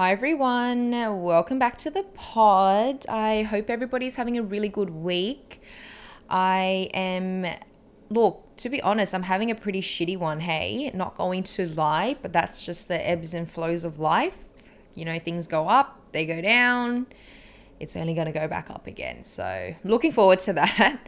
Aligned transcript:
Hi 0.00 0.12
everyone, 0.12 0.92
welcome 0.92 1.58
back 1.58 1.76
to 1.76 1.90
the 1.90 2.04
pod. 2.14 3.04
I 3.06 3.42
hope 3.42 3.68
everybody's 3.68 4.16
having 4.16 4.38
a 4.38 4.42
really 4.42 4.70
good 4.70 4.88
week. 4.88 5.60
I 6.30 6.88
am, 6.94 7.44
look, 8.08 8.56
to 8.56 8.70
be 8.70 8.80
honest, 8.80 9.14
I'm 9.14 9.24
having 9.24 9.50
a 9.50 9.54
pretty 9.54 9.82
shitty 9.82 10.16
one, 10.16 10.40
hey, 10.40 10.90
not 10.94 11.18
going 11.18 11.42
to 11.42 11.68
lie, 11.68 12.16
but 12.22 12.32
that's 12.32 12.64
just 12.64 12.88
the 12.88 13.06
ebbs 13.06 13.34
and 13.34 13.46
flows 13.46 13.84
of 13.84 13.98
life. 13.98 14.46
You 14.94 15.04
know, 15.04 15.18
things 15.18 15.46
go 15.46 15.68
up, 15.68 16.00
they 16.12 16.24
go 16.24 16.40
down, 16.40 17.06
it's 17.78 17.94
only 17.94 18.14
going 18.14 18.26
to 18.26 18.32
go 18.32 18.48
back 18.48 18.70
up 18.70 18.86
again. 18.86 19.22
So, 19.22 19.74
looking 19.84 20.12
forward 20.12 20.38
to 20.38 20.52
that. 20.54 20.98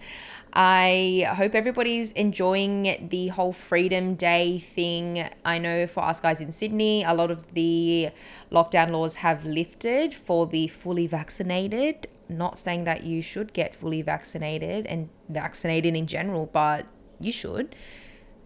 I 0.55 1.27
hope 1.37 1.55
everybody's 1.55 2.12
enjoying 2.12 3.09
the 3.09 3.29
whole 3.29 3.55
Freedom 3.55 4.14
Day 4.14 4.59
thing. 4.59 5.29
I 5.46 5.57
know 5.57 5.87
for 5.87 6.02
us 6.02 6.21
guys 6.21 6.43
in 6.43 6.52
Sydney, 6.52 7.02
a 7.02 7.14
lot 7.14 7.30
of 7.30 7.55
the 7.55 8.11
lockdown 8.51 8.91
laws 8.91 9.16
have 9.16 9.46
lifted 9.46 10.12
for 10.12 10.47
the 10.47 10.69
fully 10.69 11.06
vaccinated. 11.06 12.06
Not 12.28 12.59
saying 12.59 12.84
that 12.84 13.05
you 13.05 13.23
should 13.23 13.55
get 13.55 13.75
fully 13.75 14.02
vaccinated 14.02 14.87
and 14.87 15.09
vaccinated 15.30 15.97
in 15.97 16.06
general, 16.06 16.47
but 16.53 16.87
you 17.19 17.33
should. 17.33 17.75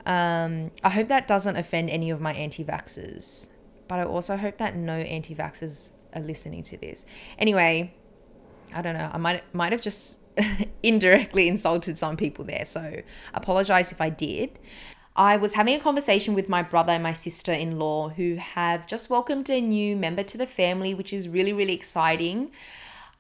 Um, 0.05 0.71
I 0.85 0.91
hope 0.91 1.09
that 1.09 1.27
doesn't 1.27 1.57
offend 1.57 1.91
any 1.91 2.11
of 2.11 2.21
my 2.21 2.33
anti 2.35 2.65
vaxxers, 2.65 3.49
but 3.89 3.99
I 3.99 4.05
also 4.05 4.37
hope 4.37 4.59
that 4.59 4.77
no 4.77 4.95
anti 4.95 5.35
vaxxers 5.35 5.91
are 6.15 6.23
listening 6.23 6.63
to 6.65 6.77
this. 6.77 7.05
Anyway, 7.37 7.93
I 8.73 8.83
don't 8.83 8.95
know. 8.95 9.11
I 9.13 9.19
might 9.19 9.43
might 9.53 9.73
have 9.73 9.81
just 9.81 10.21
indirectly 10.83 11.49
insulted 11.49 11.99
some 11.99 12.17
people 12.17 12.45
there. 12.45 12.65
So 12.65 13.03
apologize 13.35 13.93
if 13.93 14.01
I 14.01 14.11
did. 14.11 14.59
I 15.15 15.39
was 15.39 15.55
having 15.55 15.75
a 15.75 15.81
conversation 15.81 16.35
with 16.35 16.49
my 16.49 16.63
brother 16.63 16.93
and 16.93 17.03
my 17.03 17.15
sister 17.15 17.53
in 17.53 17.79
law 17.79 18.11
who 18.11 18.35
have 18.35 18.87
just 18.87 19.09
welcomed 19.09 19.49
a 19.49 19.63
new 19.63 19.97
member 19.97 20.23
to 20.25 20.37
the 20.37 20.47
family, 20.47 20.93
which 20.93 21.13
is 21.13 21.27
really, 21.27 21.55
really 21.55 21.73
exciting. 21.73 22.51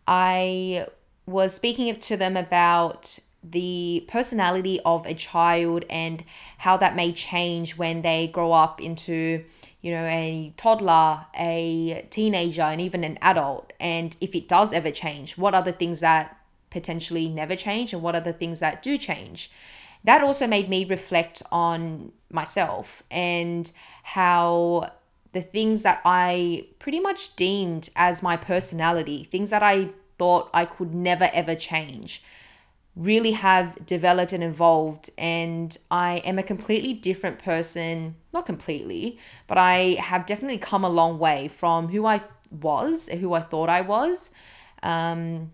I 0.06 0.86
was 1.24 1.54
speaking 1.54 1.94
to 1.94 2.16
them 2.16 2.36
about 2.36 3.18
the 3.42 4.04
personality 4.08 4.78
of 4.84 5.06
a 5.06 5.14
child 5.14 5.84
and 5.88 6.22
how 6.58 6.76
that 6.76 6.96
may 6.96 7.12
change 7.12 7.78
when 7.78 8.02
they 8.02 8.26
grow 8.26 8.52
up 8.52 8.80
into 8.80 9.44
you 9.82 9.92
know 9.92 10.04
a 10.04 10.52
toddler 10.56 11.26
a 11.38 12.04
teenager 12.10 12.62
and 12.62 12.80
even 12.80 13.04
an 13.04 13.16
adult 13.22 13.72
and 13.78 14.16
if 14.20 14.34
it 14.34 14.48
does 14.48 14.72
ever 14.72 14.90
change 14.90 15.38
what 15.38 15.54
are 15.54 15.62
the 15.62 15.70
things 15.70 16.00
that 16.00 16.36
potentially 16.76 17.26
never 17.28 17.56
change 17.56 17.94
and 17.94 18.02
what 18.02 18.14
are 18.14 18.20
the 18.20 18.34
things 18.34 18.60
that 18.60 18.82
do 18.82 18.98
change. 18.98 19.50
That 20.04 20.22
also 20.22 20.46
made 20.46 20.68
me 20.68 20.84
reflect 20.84 21.42
on 21.50 22.12
myself 22.30 23.02
and 23.10 23.70
how 24.02 24.92
the 25.32 25.40
things 25.40 25.82
that 25.82 26.00
I 26.04 26.66
pretty 26.78 27.00
much 27.00 27.34
deemed 27.34 27.88
as 27.96 28.22
my 28.22 28.36
personality, 28.36 29.28
things 29.32 29.50
that 29.50 29.62
I 29.62 29.90
thought 30.18 30.50
I 30.52 30.64
could 30.64 30.94
never 30.94 31.30
ever 31.32 31.54
change, 31.54 32.22
really 32.94 33.32
have 33.32 33.84
developed 33.84 34.32
and 34.32 34.44
evolved. 34.44 35.10
And 35.18 35.76
I 35.90 36.18
am 36.24 36.38
a 36.38 36.42
completely 36.42 36.92
different 36.92 37.38
person, 37.38 38.16
not 38.32 38.46
completely, 38.46 39.18
but 39.46 39.58
I 39.58 39.96
have 40.00 40.26
definitely 40.26 40.58
come 40.58 40.84
a 40.84 40.90
long 41.00 41.18
way 41.18 41.48
from 41.48 41.88
who 41.88 42.06
I 42.06 42.20
was, 42.50 43.08
who 43.08 43.32
I 43.32 43.40
thought 43.40 43.68
I 43.68 43.80
was. 43.80 44.30
Um, 44.82 45.52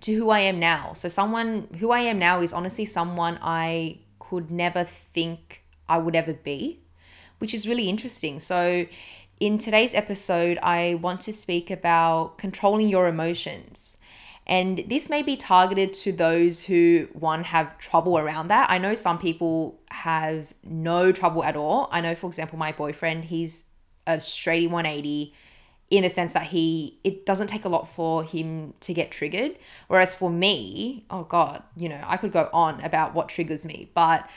to 0.00 0.14
who 0.14 0.30
I 0.30 0.40
am 0.40 0.58
now. 0.58 0.92
So, 0.92 1.08
someone 1.08 1.68
who 1.78 1.90
I 1.90 2.00
am 2.00 2.18
now 2.18 2.40
is 2.40 2.52
honestly 2.52 2.84
someone 2.84 3.38
I 3.42 3.98
could 4.18 4.50
never 4.50 4.84
think 4.84 5.64
I 5.88 5.98
would 5.98 6.16
ever 6.16 6.32
be, 6.32 6.80
which 7.38 7.54
is 7.54 7.68
really 7.68 7.88
interesting. 7.88 8.40
So, 8.40 8.86
in 9.40 9.58
today's 9.58 9.94
episode, 9.94 10.58
I 10.62 10.94
want 10.94 11.20
to 11.22 11.32
speak 11.32 11.70
about 11.70 12.38
controlling 12.38 12.88
your 12.88 13.08
emotions. 13.08 13.96
And 14.46 14.84
this 14.88 15.08
may 15.08 15.22
be 15.22 15.36
targeted 15.36 15.94
to 15.94 16.12
those 16.12 16.64
who, 16.64 17.08
one, 17.14 17.44
have 17.44 17.78
trouble 17.78 18.18
around 18.18 18.48
that. 18.48 18.70
I 18.70 18.76
know 18.76 18.94
some 18.94 19.18
people 19.18 19.80
have 19.90 20.52
no 20.62 21.12
trouble 21.12 21.42
at 21.44 21.56
all. 21.56 21.88
I 21.90 22.02
know, 22.02 22.14
for 22.14 22.26
example, 22.26 22.58
my 22.58 22.70
boyfriend, 22.70 23.26
he's 23.26 23.64
a 24.06 24.18
straighty 24.18 24.68
180 24.68 25.32
in 25.96 26.04
a 26.04 26.10
sense 26.10 26.32
that 26.32 26.48
he 26.48 26.98
it 27.04 27.26
doesn't 27.26 27.48
take 27.48 27.64
a 27.64 27.68
lot 27.68 27.88
for 27.88 28.24
him 28.24 28.74
to 28.80 28.92
get 28.94 29.10
triggered. 29.10 29.56
Whereas 29.88 30.14
for 30.14 30.30
me 30.30 31.04
oh 31.10 31.24
god 31.24 31.62
you 31.76 31.88
know 31.88 32.02
i 32.06 32.16
could 32.16 32.32
go 32.32 32.48
on 32.52 32.80
about 32.82 33.14
what 33.14 33.28
triggers 33.28 33.64
me 33.64 33.90
but 33.94 34.28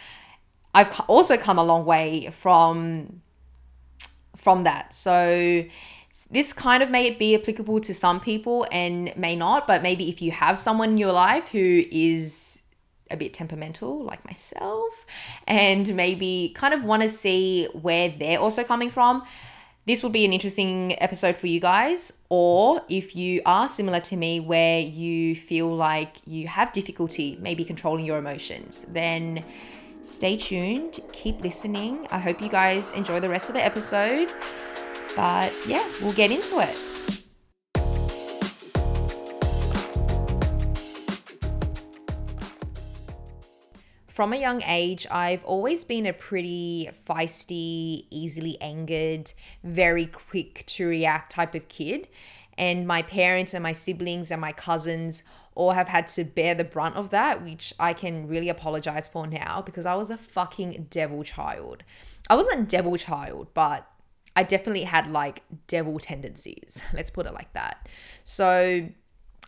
i've 0.76 1.00
also 1.08 1.38
come 1.38 1.58
a 1.58 1.64
long 1.64 1.86
way 1.86 2.30
from 2.32 3.22
from 4.38 4.64
that. 4.64 4.94
So 4.94 5.66
this 6.30 6.54
kind 6.54 6.82
of 6.82 6.90
may 6.90 7.12
be 7.12 7.36
applicable 7.36 7.82
to 7.82 7.94
some 7.94 8.20
people 8.20 8.66
and 8.72 9.16
may 9.18 9.36
not 9.36 9.68
but 9.68 9.82
maybe 9.82 10.10
if 10.10 10.22
you 10.22 10.32
have 10.32 10.58
someone 10.58 10.92
in 10.92 10.98
your 10.98 11.12
life 11.12 11.50
who 11.50 11.84
is 11.92 12.60
a 13.10 13.18
bit 13.18 13.34
temperamental 13.34 14.04
like 14.04 14.24
myself 14.26 15.06
and 15.48 15.96
maybe 15.96 16.52
kind 16.56 16.74
of 16.74 16.84
want 16.84 17.02
to 17.02 17.10
see 17.10 17.66
where 17.74 18.10
they're 18.10 18.40
also 18.40 18.64
coming 18.64 18.90
from 18.90 19.24
this 19.88 20.04
would 20.04 20.12
be 20.12 20.26
an 20.26 20.34
interesting 20.34 21.02
episode 21.02 21.38
for 21.38 21.48
you 21.48 21.62
guys. 21.62 22.20
Or 22.30 22.82
if 22.90 23.16
you 23.16 23.42
are 23.46 23.70
similar 23.70 24.02
to 24.02 24.18
me, 24.18 24.42
where 24.42 24.80
you 24.80 25.36
feel 25.36 25.74
like 25.74 26.18
you 26.26 26.48
have 26.48 26.74
difficulty 26.74 27.38
maybe 27.42 27.64
controlling 27.64 28.06
your 28.06 28.18
emotions, 28.18 28.82
then 28.90 29.46
stay 30.04 30.36
tuned, 30.36 31.00
keep 31.14 31.42
listening. 31.42 32.06
I 32.12 32.20
hope 32.20 32.42
you 32.42 32.50
guys 32.50 32.92
enjoy 32.92 33.22
the 33.22 33.30
rest 33.30 33.48
of 33.48 33.56
the 33.56 33.64
episode. 33.64 34.28
But 35.16 35.54
yeah, 35.66 35.90
we'll 36.02 36.14
get 36.14 36.32
into 36.32 36.60
it. 36.60 36.78
From 44.18 44.34
a 44.34 44.38
young 44.38 44.64
age, 44.64 45.06
I've 45.12 45.46
always 45.46 45.84
been 45.84 46.08
a 46.08 46.12
pretty 46.12 46.90
feisty, 47.08 48.08
easily 48.10 48.60
angered, 48.60 49.32
very 49.64 50.08
quick 50.08 50.64
to 50.70 50.88
react 50.88 51.34
type 51.34 51.54
of 51.54 51.68
kid. 51.68 52.08
And 52.58 52.88
my 52.88 53.04
parents 53.04 53.54
and 53.54 53.62
my 53.62 53.74
siblings 53.74 54.32
and 54.32 54.42
my 54.42 54.54
cousins 54.54 55.22
all 55.54 55.74
have 55.74 55.90
had 55.90 56.08
to 56.08 56.24
bear 56.24 56.56
the 56.56 56.64
brunt 56.64 56.96
of 56.96 57.12
that, 57.12 57.44
which 57.44 57.76
I 57.80 57.94
can 57.94 58.28
really 58.28 58.50
apologize 58.50 59.08
for 59.08 59.28
now 59.28 59.62
because 59.62 59.86
I 59.86 59.94
was 59.94 60.10
a 60.10 60.18
fucking 60.18 60.88
devil 60.90 61.22
child. 61.24 61.84
I 62.28 62.36
wasn't 62.36 62.70
devil 62.70 62.98
child, 62.98 63.50
but 63.54 63.88
I 64.36 64.42
definitely 64.42 64.86
had 64.86 65.12
like 65.12 65.44
devil 65.68 66.00
tendencies. 66.00 66.82
Let's 66.92 67.12
put 67.12 67.28
it 67.28 67.36
like 67.36 67.54
that. 67.54 67.88
So, 68.24 68.90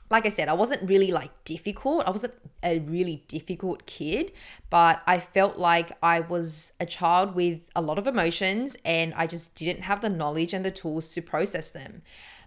like 0.10 0.26
I 0.26 0.30
said, 0.30 0.50
I 0.50 0.54
wasn't 0.54 0.90
really 0.90 1.12
like 1.12 1.32
difficult. 1.44 2.06
I 2.08 2.10
wasn't 2.10 2.34
a 2.64 2.80
really 2.80 3.24
difficult 3.28 3.86
kid, 3.86 4.32
but 4.70 5.02
I 5.06 5.20
felt 5.20 5.58
like 5.58 5.92
I 6.02 6.20
was 6.20 6.74
a 6.80 6.86
child 6.86 7.36
with 7.36 7.62
a 7.76 7.82
lot 7.82 8.00
of 8.00 8.08
emotions 8.08 8.76
and 8.84 9.14
I 9.14 9.28
just 9.28 9.56
didn't 9.56 9.84
have 9.84 10.02
the 10.02 10.10
knowledge 10.10 10.54
and 10.54 10.66
the 10.66 10.72
tools 10.72 11.10
to 11.10 11.22
process 11.22 11.70
them. 11.72 12.02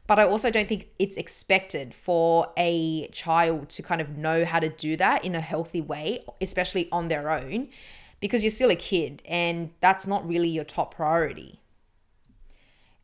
But 0.08 0.18
I 0.18 0.24
also 0.24 0.50
don't 0.50 0.68
think 0.68 0.88
it's 0.98 1.16
expected 1.16 1.94
for 1.94 2.52
a 2.56 3.06
child 3.08 3.68
to 3.70 3.82
kind 3.82 4.00
of 4.00 4.16
know 4.16 4.44
how 4.44 4.58
to 4.58 4.68
do 4.68 4.96
that 4.96 5.24
in 5.24 5.36
a 5.36 5.40
healthy 5.40 5.80
way, 5.80 6.24
especially 6.40 6.88
on 6.90 7.06
their 7.06 7.30
own, 7.30 7.68
because 8.18 8.42
you're 8.42 8.50
still 8.50 8.70
a 8.70 8.76
kid 8.76 9.22
and 9.24 9.70
that's 9.80 10.06
not 10.06 10.26
really 10.26 10.48
your 10.48 10.64
top 10.64 10.96
priority. 10.96 11.61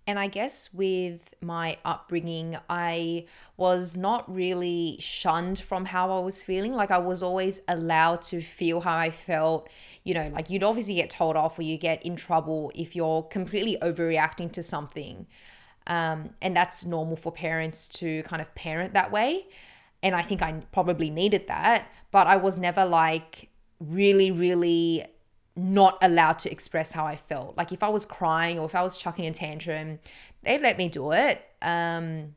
And 0.09 0.19
I 0.19 0.27
guess 0.27 0.73
with 0.73 1.35
my 1.43 1.77
upbringing, 1.85 2.57
I 2.71 3.27
was 3.59 3.95
not 3.95 4.35
really 4.35 4.97
shunned 5.01 5.59
from 5.59 5.85
how 5.85 6.11
I 6.11 6.21
was 6.21 6.43
feeling. 6.43 6.73
Like 6.73 6.91
I 6.91 6.97
was 6.97 7.23
always 7.23 7.61
allowed 7.69 8.23
to 8.23 8.41
feel 8.41 8.81
how 8.81 8.97
I 8.97 9.11
felt. 9.11 9.69
You 10.05 10.15
know, 10.15 10.31
like 10.33 10.49
you'd 10.49 10.65
obviously 10.65 10.95
get 10.95 11.11
told 11.11 11.37
off 11.37 11.59
or 11.59 11.63
you 11.63 11.77
get 11.77 12.03
in 12.07 12.17
trouble 12.17 12.73
if 12.75 12.97
you're 12.97 13.23
completely 13.25 13.77
overreacting 13.83 14.51
to 14.53 14.63
something. 14.63 15.27
Um, 15.87 16.31
and 16.41 16.57
that's 16.57 16.87
normal 16.87 17.17
for 17.17 17.31
parents 17.31 17.87
to 18.01 18.23
kind 18.23 18.41
of 18.41 18.55
parent 18.55 18.95
that 18.95 19.13
way. 19.13 19.45
And 20.03 20.15
I 20.15 20.23
think 20.23 20.41
I 20.41 20.53
probably 20.73 21.11
needed 21.11 21.49
that. 21.49 21.93
But 22.11 22.27
I 22.27 22.39
was 22.39 22.59
never 22.59 22.87
like 22.87 23.51
really, 23.79 24.31
really 24.31 25.05
not 25.59 25.99
allowed 26.01 26.39
to 26.39 26.51
express 26.51 26.93
how 26.93 27.05
I 27.05 27.17
felt. 27.17 27.57
Like 27.57 27.73
if 27.73 27.83
I 27.83 27.89
was 27.89 28.07
crying 28.07 28.59
or 28.59 28.67
if 28.67 28.75
I 28.75 28.83
was 28.83 28.97
chucking 28.97 29.27
a 29.27 29.33
tantrum, 29.33 29.99
they'd 30.45 30.61
let 30.61 30.79
me 30.79 30.89
do 30.89 31.13
it. 31.13 31.45
Um, 31.61 32.37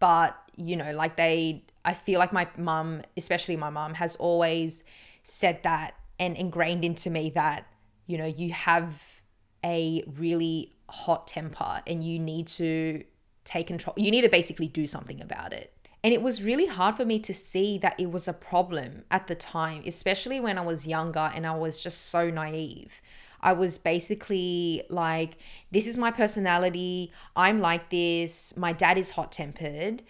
but 0.00 0.36
you 0.56 0.76
know, 0.76 0.92
like 0.92 1.16
they, 1.16 1.64
I 1.84 1.94
feel 1.94 2.18
like 2.18 2.32
my 2.32 2.48
mum, 2.56 3.02
especially 3.16 3.56
my 3.56 3.70
mum, 3.70 3.94
has 3.94 4.16
always 4.16 4.82
said 5.22 5.62
that 5.62 5.94
and 6.18 6.36
ingrained 6.36 6.84
into 6.84 7.08
me 7.08 7.30
that 7.30 7.66
you 8.06 8.18
know 8.18 8.26
you 8.26 8.52
have 8.52 9.22
a 9.64 10.02
really 10.18 10.72
hot 10.90 11.26
temper 11.26 11.82
and 11.86 12.04
you 12.04 12.18
need 12.18 12.46
to 12.48 13.04
take 13.44 13.68
control. 13.68 13.94
You 13.96 14.10
need 14.10 14.22
to 14.22 14.28
basically 14.28 14.68
do 14.68 14.86
something 14.86 15.20
about 15.20 15.52
it. 15.52 15.72
And 16.04 16.12
it 16.12 16.20
was 16.20 16.42
really 16.42 16.66
hard 16.66 16.96
for 16.96 17.06
me 17.06 17.18
to 17.20 17.32
see 17.32 17.78
that 17.78 17.98
it 17.98 18.12
was 18.12 18.28
a 18.28 18.34
problem 18.34 19.04
at 19.10 19.26
the 19.26 19.34
time, 19.34 19.82
especially 19.86 20.38
when 20.38 20.58
I 20.58 20.60
was 20.60 20.86
younger 20.86 21.32
and 21.34 21.46
I 21.46 21.56
was 21.56 21.80
just 21.80 22.10
so 22.10 22.28
naive. 22.28 23.00
I 23.40 23.54
was 23.54 23.78
basically 23.78 24.82
like, 24.90 25.38
this 25.70 25.86
is 25.86 25.96
my 25.96 26.10
personality. 26.10 27.10
I'm 27.34 27.58
like 27.58 27.88
this. 27.88 28.54
My 28.54 28.74
dad 28.74 28.98
is 28.98 29.12
hot 29.12 29.32
tempered. 29.32 30.02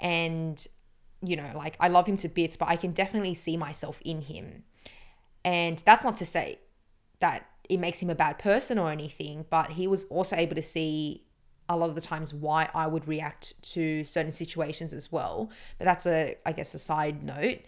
And, 0.00 0.66
you 1.22 1.36
know, 1.36 1.52
like 1.54 1.76
I 1.78 1.88
love 1.88 2.06
him 2.06 2.16
to 2.18 2.28
bits, 2.28 2.56
but 2.56 2.68
I 2.68 2.76
can 2.76 2.92
definitely 2.92 3.34
see 3.34 3.58
myself 3.58 4.00
in 4.02 4.22
him. 4.22 4.64
And 5.44 5.82
that's 5.84 6.04
not 6.04 6.16
to 6.16 6.24
say 6.24 6.58
that 7.18 7.46
it 7.68 7.76
makes 7.76 8.02
him 8.02 8.08
a 8.08 8.14
bad 8.14 8.38
person 8.38 8.78
or 8.78 8.90
anything, 8.90 9.44
but 9.50 9.72
he 9.72 9.86
was 9.86 10.06
also 10.06 10.36
able 10.36 10.56
to 10.56 10.62
see 10.62 11.23
a 11.68 11.76
lot 11.76 11.88
of 11.88 11.94
the 11.94 12.00
times 12.00 12.34
why 12.34 12.68
I 12.74 12.86
would 12.86 13.08
react 13.08 13.62
to 13.72 14.04
certain 14.04 14.32
situations 14.32 14.92
as 14.92 15.10
well. 15.10 15.50
But 15.78 15.86
that's 15.86 16.06
a, 16.06 16.36
I 16.44 16.52
guess, 16.52 16.74
a 16.74 16.78
side 16.78 17.22
note. 17.22 17.60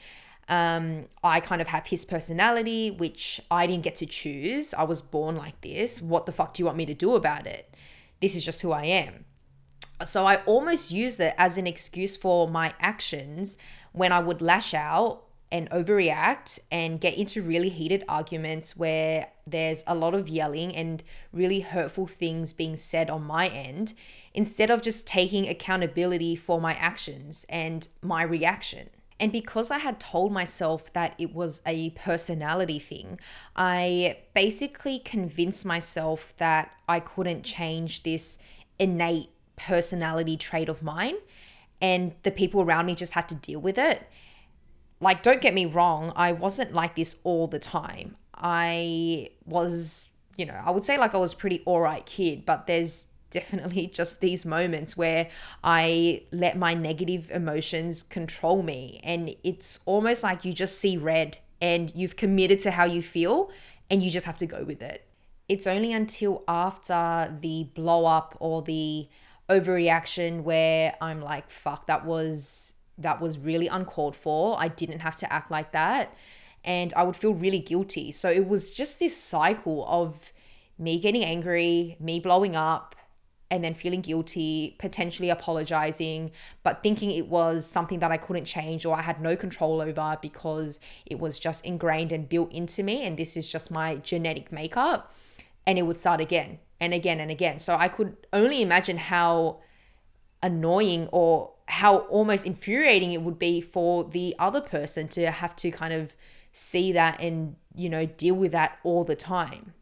Um, 0.48 1.06
I 1.24 1.40
kind 1.40 1.60
of 1.60 1.68
have 1.68 1.86
his 1.86 2.04
personality, 2.04 2.90
which 2.90 3.40
I 3.50 3.66
didn't 3.66 3.82
get 3.82 3.96
to 3.96 4.06
choose. 4.06 4.74
I 4.74 4.84
was 4.84 5.02
born 5.02 5.36
like 5.36 5.60
this. 5.60 6.00
What 6.00 6.26
the 6.26 6.32
fuck 6.32 6.54
do 6.54 6.62
you 6.62 6.66
want 6.66 6.78
me 6.78 6.86
to 6.86 6.94
do 6.94 7.14
about 7.14 7.46
it? 7.46 7.74
This 8.20 8.36
is 8.36 8.44
just 8.44 8.60
who 8.60 8.72
I 8.72 8.84
am. 8.84 9.24
So 10.04 10.26
I 10.26 10.36
almost 10.44 10.92
used 10.92 11.20
it 11.20 11.34
as 11.38 11.58
an 11.58 11.66
excuse 11.66 12.16
for 12.16 12.48
my 12.48 12.74
actions 12.80 13.56
when 13.92 14.12
I 14.12 14.20
would 14.20 14.42
lash 14.42 14.74
out 14.74 15.25
and 15.52 15.70
overreact 15.70 16.58
and 16.72 17.00
get 17.00 17.16
into 17.16 17.42
really 17.42 17.68
heated 17.68 18.04
arguments 18.08 18.76
where 18.76 19.28
there's 19.46 19.84
a 19.86 19.94
lot 19.94 20.14
of 20.14 20.28
yelling 20.28 20.74
and 20.74 21.02
really 21.32 21.60
hurtful 21.60 22.06
things 22.06 22.52
being 22.52 22.76
said 22.76 23.08
on 23.08 23.22
my 23.22 23.48
end 23.48 23.94
instead 24.34 24.70
of 24.70 24.82
just 24.82 25.06
taking 25.06 25.48
accountability 25.48 26.34
for 26.34 26.60
my 26.60 26.74
actions 26.74 27.46
and 27.48 27.88
my 28.02 28.22
reaction. 28.22 28.90
And 29.18 29.32
because 29.32 29.70
I 29.70 29.78
had 29.78 29.98
told 29.98 30.32
myself 30.32 30.92
that 30.92 31.14
it 31.16 31.34
was 31.34 31.62
a 31.64 31.90
personality 31.90 32.78
thing, 32.78 33.18
I 33.54 34.18
basically 34.34 34.98
convinced 34.98 35.64
myself 35.64 36.34
that 36.36 36.72
I 36.88 37.00
couldn't 37.00 37.42
change 37.42 38.02
this 38.02 38.38
innate 38.78 39.30
personality 39.56 40.36
trait 40.36 40.68
of 40.68 40.82
mine 40.82 41.14
and 41.80 42.14
the 42.24 42.30
people 42.30 42.60
around 42.60 42.86
me 42.86 42.94
just 42.94 43.14
had 43.14 43.28
to 43.28 43.34
deal 43.34 43.60
with 43.60 43.78
it 43.78 44.06
like 45.00 45.22
don't 45.22 45.40
get 45.40 45.54
me 45.54 45.66
wrong 45.66 46.12
i 46.16 46.32
wasn't 46.32 46.72
like 46.72 46.94
this 46.94 47.16
all 47.24 47.46
the 47.46 47.58
time. 47.58 48.16
I 48.38 49.30
was 49.46 50.10
you 50.36 50.44
know 50.44 50.60
i 50.62 50.70
would 50.70 50.84
say 50.84 50.98
like 50.98 51.14
i 51.14 51.18
was 51.18 51.32
pretty 51.32 51.62
all 51.64 51.80
right 51.80 52.04
kid 52.04 52.44
but 52.44 52.66
there's 52.66 53.06
definitely 53.30 53.86
just 53.86 54.20
these 54.20 54.46
moments 54.46 54.96
where 54.96 55.28
i 55.64 56.22
let 56.32 56.56
my 56.56 56.74
negative 56.74 57.30
emotions 57.32 58.02
control 58.02 58.62
me. 58.62 59.00
And 59.02 59.34
it's 59.42 59.80
almost 59.84 60.22
like 60.22 60.44
you 60.44 60.52
just 60.52 60.78
see 60.78 60.96
red 60.96 61.38
and 61.60 61.92
you've 61.94 62.16
committed 62.16 62.60
to 62.60 62.70
how 62.70 62.84
you 62.84 63.02
feel 63.02 63.50
and 63.90 64.02
you 64.02 64.10
just 64.10 64.26
have 64.26 64.36
to 64.38 64.46
go 64.46 64.64
with 64.64 64.80
it. 64.80 65.06
It's 65.48 65.66
only 65.66 65.92
until 65.92 66.44
after 66.46 67.36
the 67.40 67.64
blow 67.74 68.06
up 68.06 68.36
or 68.38 68.62
the 68.62 69.08
overreaction 69.48 70.42
where 70.42 70.94
i'm 71.00 71.20
like 71.20 71.50
fuck 71.50 71.86
that 71.86 72.04
was 72.04 72.74
that 72.98 73.20
was 73.20 73.38
really 73.38 73.66
uncalled 73.66 74.16
for. 74.16 74.56
I 74.58 74.68
didn't 74.68 75.00
have 75.00 75.16
to 75.16 75.32
act 75.32 75.50
like 75.50 75.72
that. 75.72 76.16
And 76.64 76.92
I 76.94 77.04
would 77.04 77.16
feel 77.16 77.34
really 77.34 77.60
guilty. 77.60 78.10
So 78.12 78.30
it 78.30 78.48
was 78.48 78.74
just 78.74 78.98
this 78.98 79.16
cycle 79.16 79.86
of 79.88 80.32
me 80.78 80.98
getting 80.98 81.24
angry, 81.24 81.96
me 82.00 82.18
blowing 82.20 82.56
up, 82.56 82.96
and 83.50 83.62
then 83.62 83.74
feeling 83.74 84.00
guilty, 84.00 84.74
potentially 84.78 85.30
apologizing, 85.30 86.32
but 86.64 86.82
thinking 86.82 87.12
it 87.12 87.28
was 87.28 87.64
something 87.64 88.00
that 88.00 88.10
I 88.10 88.16
couldn't 88.16 88.44
change 88.44 88.84
or 88.84 88.96
I 88.96 89.02
had 89.02 89.20
no 89.20 89.36
control 89.36 89.80
over 89.80 90.18
because 90.20 90.80
it 91.04 91.20
was 91.20 91.38
just 91.38 91.64
ingrained 91.64 92.10
and 92.10 92.28
built 92.28 92.50
into 92.50 92.82
me. 92.82 93.06
And 93.06 93.16
this 93.16 93.36
is 93.36 93.50
just 93.50 93.70
my 93.70 93.96
genetic 93.96 94.50
makeup. 94.50 95.14
And 95.64 95.78
it 95.78 95.82
would 95.82 95.98
start 95.98 96.20
again 96.20 96.58
and 96.80 96.92
again 96.92 97.20
and 97.20 97.30
again. 97.30 97.58
So 97.58 97.76
I 97.76 97.88
could 97.88 98.16
only 98.32 98.62
imagine 98.62 98.98
how 98.98 99.60
annoying 100.42 101.08
or 101.12 101.52
how 101.68 101.98
almost 101.98 102.46
infuriating 102.46 103.12
it 103.12 103.22
would 103.22 103.38
be 103.38 103.60
for 103.60 104.04
the 104.04 104.34
other 104.38 104.60
person 104.60 105.08
to 105.08 105.30
have 105.30 105.56
to 105.56 105.70
kind 105.70 105.92
of 105.92 106.16
see 106.52 106.92
that 106.92 107.20
and, 107.20 107.56
you 107.74 107.88
know, 107.88 108.06
deal 108.06 108.34
with 108.34 108.52
that 108.52 108.78
all 108.82 109.04
the 109.04 109.16
time. 109.16 109.74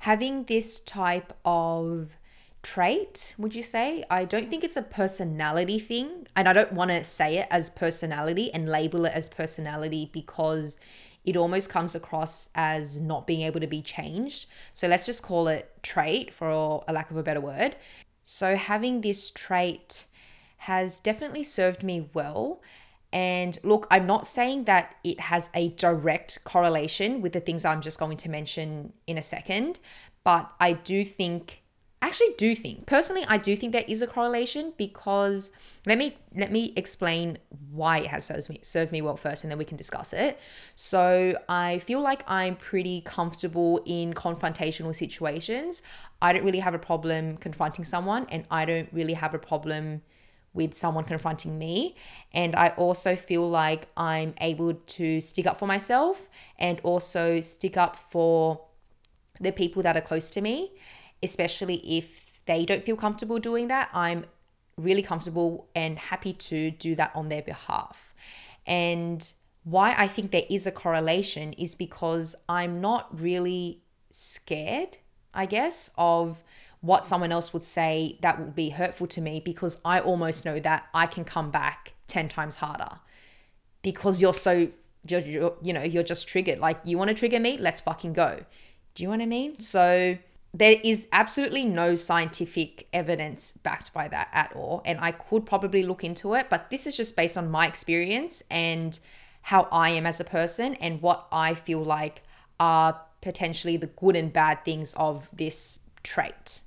Having 0.00 0.44
this 0.44 0.80
type 0.80 1.32
of 1.44 2.16
trait, 2.62 3.34
would 3.38 3.54
you 3.54 3.62
say? 3.62 4.04
I 4.10 4.24
don't 4.24 4.50
think 4.50 4.64
it's 4.64 4.76
a 4.76 4.82
personality 4.82 5.78
thing. 5.78 6.26
And 6.36 6.48
I 6.48 6.52
don't 6.52 6.72
want 6.72 6.90
to 6.90 7.02
say 7.04 7.38
it 7.38 7.48
as 7.50 7.70
personality 7.70 8.52
and 8.52 8.68
label 8.68 9.04
it 9.04 9.12
as 9.12 9.28
personality 9.28 10.10
because 10.12 10.78
it 11.24 11.36
almost 11.36 11.70
comes 11.70 11.94
across 11.94 12.48
as 12.54 13.00
not 13.00 13.26
being 13.26 13.42
able 13.42 13.60
to 13.60 13.66
be 13.66 13.82
changed. 13.82 14.48
So 14.72 14.88
let's 14.88 15.06
just 15.06 15.22
call 15.22 15.48
it 15.48 15.70
trait 15.82 16.32
for 16.32 16.48
a 16.86 16.92
lack 16.92 17.10
of 17.10 17.16
a 17.16 17.22
better 17.22 17.40
word. 17.40 17.76
So 18.24 18.56
having 18.56 19.00
this 19.00 19.30
trait 19.30 20.06
has 20.58 21.00
definitely 21.00 21.44
served 21.44 21.82
me 21.82 22.08
well. 22.12 22.60
And 23.12 23.58
look, 23.62 23.86
I'm 23.90 24.06
not 24.06 24.26
saying 24.26 24.64
that 24.64 24.96
it 25.02 25.20
has 25.20 25.48
a 25.54 25.68
direct 25.70 26.44
correlation 26.44 27.22
with 27.22 27.32
the 27.32 27.40
things 27.40 27.64
I'm 27.64 27.80
just 27.80 27.98
going 27.98 28.18
to 28.18 28.28
mention 28.28 28.92
in 29.06 29.16
a 29.16 29.22
second, 29.22 29.80
but 30.24 30.52
I 30.60 30.72
do 30.72 31.04
think 31.04 31.62
actually 32.00 32.32
do 32.36 32.54
think 32.54 32.86
personally 32.86 33.24
i 33.28 33.36
do 33.36 33.56
think 33.56 33.72
there 33.72 33.84
is 33.88 34.02
a 34.02 34.06
correlation 34.06 34.72
because 34.76 35.50
let 35.84 35.98
me 35.98 36.16
let 36.36 36.52
me 36.52 36.72
explain 36.76 37.38
why 37.72 37.98
it 37.98 38.06
has 38.06 38.24
served 38.24 38.48
me 38.48 38.60
served 38.62 38.92
me 38.92 39.02
well 39.02 39.16
first 39.16 39.42
and 39.42 39.50
then 39.50 39.58
we 39.58 39.64
can 39.64 39.76
discuss 39.76 40.12
it 40.12 40.38
so 40.76 41.36
i 41.48 41.78
feel 41.80 42.00
like 42.00 42.22
i'm 42.28 42.54
pretty 42.54 43.00
comfortable 43.00 43.82
in 43.84 44.14
confrontational 44.14 44.94
situations 44.94 45.82
i 46.22 46.32
don't 46.32 46.44
really 46.44 46.60
have 46.60 46.74
a 46.74 46.78
problem 46.78 47.36
confronting 47.36 47.84
someone 47.84 48.26
and 48.30 48.44
i 48.50 48.64
don't 48.64 48.88
really 48.92 49.14
have 49.14 49.34
a 49.34 49.38
problem 49.38 50.00
with 50.54 50.74
someone 50.74 51.04
confronting 51.04 51.58
me. 51.58 51.96
And 52.32 52.56
I 52.56 52.68
also 52.70 53.16
feel 53.16 53.48
like 53.48 53.88
I'm 53.96 54.34
able 54.40 54.74
to 54.74 55.20
stick 55.20 55.46
up 55.46 55.58
for 55.58 55.66
myself 55.66 56.28
and 56.58 56.80
also 56.82 57.40
stick 57.40 57.76
up 57.76 57.96
for 57.96 58.60
the 59.40 59.52
people 59.52 59.82
that 59.82 59.96
are 59.96 60.00
close 60.00 60.30
to 60.30 60.40
me, 60.40 60.72
especially 61.22 61.76
if 61.98 62.44
they 62.46 62.64
don't 62.64 62.82
feel 62.82 62.96
comfortable 62.96 63.38
doing 63.38 63.68
that. 63.68 63.90
I'm 63.92 64.24
really 64.76 65.02
comfortable 65.02 65.68
and 65.74 65.98
happy 65.98 66.32
to 66.32 66.70
do 66.70 66.94
that 66.94 67.12
on 67.14 67.28
their 67.28 67.42
behalf. 67.42 68.14
And 68.66 69.32
why 69.64 69.94
I 69.98 70.08
think 70.08 70.30
there 70.30 70.46
is 70.48 70.66
a 70.66 70.72
correlation 70.72 71.52
is 71.54 71.74
because 71.74 72.34
I'm 72.48 72.80
not 72.80 73.20
really 73.20 73.82
scared, 74.12 74.96
I 75.34 75.46
guess, 75.46 75.90
of 75.98 76.42
what 76.80 77.06
someone 77.06 77.32
else 77.32 77.52
would 77.52 77.62
say 77.62 78.18
that 78.22 78.38
would 78.38 78.54
be 78.54 78.70
hurtful 78.70 79.06
to 79.08 79.20
me 79.20 79.40
because 79.40 79.78
I 79.84 80.00
almost 80.00 80.44
know 80.44 80.60
that 80.60 80.86
I 80.94 81.06
can 81.06 81.24
come 81.24 81.50
back 81.50 81.94
10 82.06 82.28
times 82.28 82.56
harder. 82.56 83.00
Because 83.82 84.20
you're 84.20 84.34
so 84.34 84.68
you're, 85.08 85.20
you're, 85.20 85.56
you 85.62 85.72
know 85.72 85.82
you're 85.82 86.02
just 86.02 86.28
triggered. 86.28 86.58
Like 86.58 86.80
you 86.84 86.98
want 86.98 87.08
to 87.08 87.14
trigger 87.14 87.40
me? 87.40 87.58
Let's 87.58 87.80
fucking 87.80 88.12
go. 88.12 88.44
Do 88.94 89.02
you 89.02 89.08
know 89.08 89.16
what 89.16 89.22
i 89.22 89.26
mean? 89.26 89.60
So 89.60 90.18
there 90.54 90.76
is 90.82 91.08
absolutely 91.12 91.64
no 91.64 91.94
scientific 91.94 92.88
evidence 92.92 93.52
backed 93.52 93.92
by 93.92 94.08
that 94.08 94.28
at 94.32 94.50
all 94.56 94.82
and 94.84 94.98
i 95.00 95.12
could 95.12 95.44
probably 95.44 95.82
look 95.82 96.02
into 96.02 96.34
it 96.34 96.48
but 96.48 96.70
this 96.70 96.86
is 96.86 96.96
just 96.96 97.14
based 97.14 97.36
on 97.36 97.50
my 97.50 97.66
experience 97.66 98.42
and 98.50 98.98
how 99.42 99.68
i 99.70 99.90
am 99.90 100.06
as 100.06 100.20
a 100.20 100.24
person 100.24 100.74
and 100.76 101.02
what 101.02 101.26
i 101.30 101.52
feel 101.54 101.82
like 101.82 102.22
are 102.58 103.00
potentially 103.20 103.76
the 103.76 103.86
good 103.86 104.16
and 104.16 104.32
bad 104.32 104.64
things 104.64 104.94
of 104.94 105.28
this 105.32 105.80
trait 106.02 106.60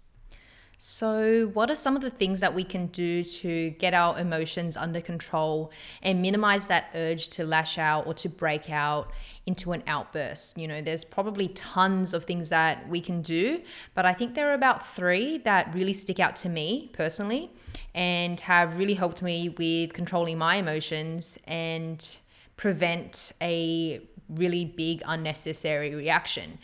so, 0.84 1.52
what 1.54 1.70
are 1.70 1.76
some 1.76 1.96
of 1.96 2.02
the 2.02 2.10
things 2.10 2.40
that 2.40 2.56
we 2.56 2.64
can 2.64 2.88
do 2.88 3.24
to 3.24 3.70
get 3.70 3.94
our 3.94 4.18
emotions 4.18 4.76
under 4.76 5.00
control 5.00 5.72
and 6.02 6.24
minimize 6.24 6.66
that 6.68 6.90
urge 6.96 7.28
to 7.30 7.46
lash 7.46 7.78
out 7.78 8.08
or 8.08 8.16
to 8.16 8.28
break 8.28 8.68
out 8.72 9.12
into 9.46 9.74
an 9.74 9.84
outburst? 9.86 10.58
You 10.58 10.68
know, 10.68 10.82
there's 10.82 11.04
probably 11.04 11.50
tons 11.50 12.16
of 12.16 12.26
things 12.26 12.50
that 12.50 12.90
we 12.90 13.00
can 13.00 13.22
do, 13.22 13.62
but 13.94 14.08
I 14.08 14.14
think 14.14 14.34
there 14.34 14.50
are 14.50 14.56
about 14.56 14.88
three 14.88 15.38
that 15.44 15.72
really 15.72 15.94
stick 15.94 16.20
out 16.20 16.36
to 16.38 16.50
me 16.50 16.90
personally 16.94 17.52
and 17.94 18.40
have 18.40 18.80
really 18.80 18.96
helped 18.96 19.22
me 19.22 19.50
with 19.50 19.94
controlling 19.94 20.40
my 20.40 20.56
emotions 20.56 21.38
and 21.46 22.18
prevent 22.58 23.34
a 23.40 24.02
really 24.30 24.66
big 24.66 25.04
unnecessary 25.06 25.94
reaction 25.94 26.58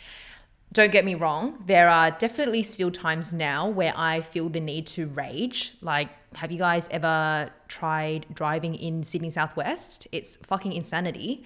don't 0.73 0.91
get 0.91 1.05
me 1.05 1.15
wrong, 1.15 1.63
there 1.65 1.89
are 1.89 2.11
definitely 2.11 2.61
still 2.61 2.91
times 2.91 3.31
now 3.31 3.67
where 3.67 3.93
I 3.95 4.21
feel 4.21 4.49
the 4.49 4.59
need 4.59 4.85
to 4.87 5.07
rage. 5.07 5.73
Like, 5.81 6.09
have 6.35 6.51
you 6.51 6.57
guys 6.57 6.87
ever 6.91 7.51
tried 7.67 8.25
driving 8.33 8.75
in 8.75 9.03
Sydney 9.03 9.29
Southwest? 9.29 10.07
It's 10.11 10.35
fucking 10.37 10.73
insanity. 10.73 11.45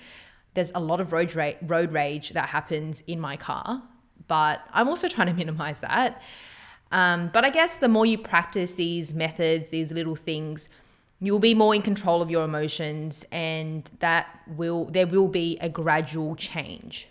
There's 0.54 0.72
a 0.74 0.80
lot 0.80 1.00
of 1.00 1.14
road 1.14 1.36
ra- 1.36 1.54
road 1.62 1.94
rage 1.94 2.32
that 2.32 2.50
happens 2.50 3.04
in 3.08 3.20
my 3.20 3.38
car, 3.38 3.84
but 4.28 4.62
I'm 4.74 4.90
also 4.90 5.08
trying 5.08 5.28
to 5.28 5.34
minimize 5.34 5.80
that. 5.82 6.22
Um, 6.92 7.30
but 7.32 7.46
I 7.46 7.52
guess 7.52 7.78
the 7.78 7.88
more 7.88 8.06
you 8.06 8.18
practice 8.18 8.74
these 8.74 9.14
methods, 9.14 9.70
these 9.70 9.92
little 9.92 10.16
things, 10.16 10.68
you'll 11.22 11.40
be 11.40 11.54
more 11.54 11.74
in 11.74 11.82
control 11.82 12.22
of 12.22 12.30
your 12.30 12.44
emotions, 12.44 13.24
and 13.32 13.90
that 14.00 14.28
will 14.48 14.86
there 14.86 15.08
will 15.08 15.30
be 15.30 15.58
a 15.62 15.70
gradual 15.70 16.36
change. 16.36 17.08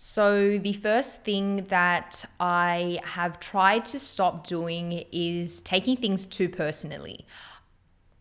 So, 0.00 0.58
the 0.58 0.74
first 0.74 1.24
thing 1.24 1.66
that 1.70 2.24
I 2.38 3.00
have 3.02 3.40
tried 3.40 3.84
to 3.86 3.98
stop 3.98 4.46
doing 4.46 5.04
is 5.10 5.60
taking 5.62 5.96
things 5.96 6.24
too 6.28 6.48
personally 6.48 7.26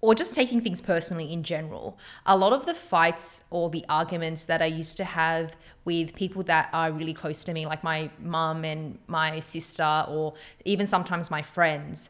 or 0.02 0.16
just 0.16 0.34
taking 0.34 0.60
things 0.60 0.82
personally 0.82 1.32
in 1.32 1.44
general. 1.44 2.00
A 2.26 2.36
lot 2.36 2.52
of 2.52 2.66
the 2.66 2.74
fights 2.74 3.44
or 3.52 3.70
the 3.70 3.86
arguments 3.90 4.46
that 4.46 4.60
I 4.60 4.66
used 4.66 4.98
to 4.98 5.04
have 5.04 5.56
with 5.86 6.16
people 6.16 6.42
that 6.46 6.70
are 6.74 6.92
really 6.92 7.14
close 7.14 7.44
to 7.44 7.54
me, 7.54 7.68
like 7.68 7.84
my 7.84 8.10
mum 8.20 8.66
and 8.66 8.98
my 9.06 9.40
sister, 9.40 10.04
or 10.10 10.34
even 10.66 10.88
sometimes 10.88 11.30
my 11.30 11.44
friends, 11.44 12.10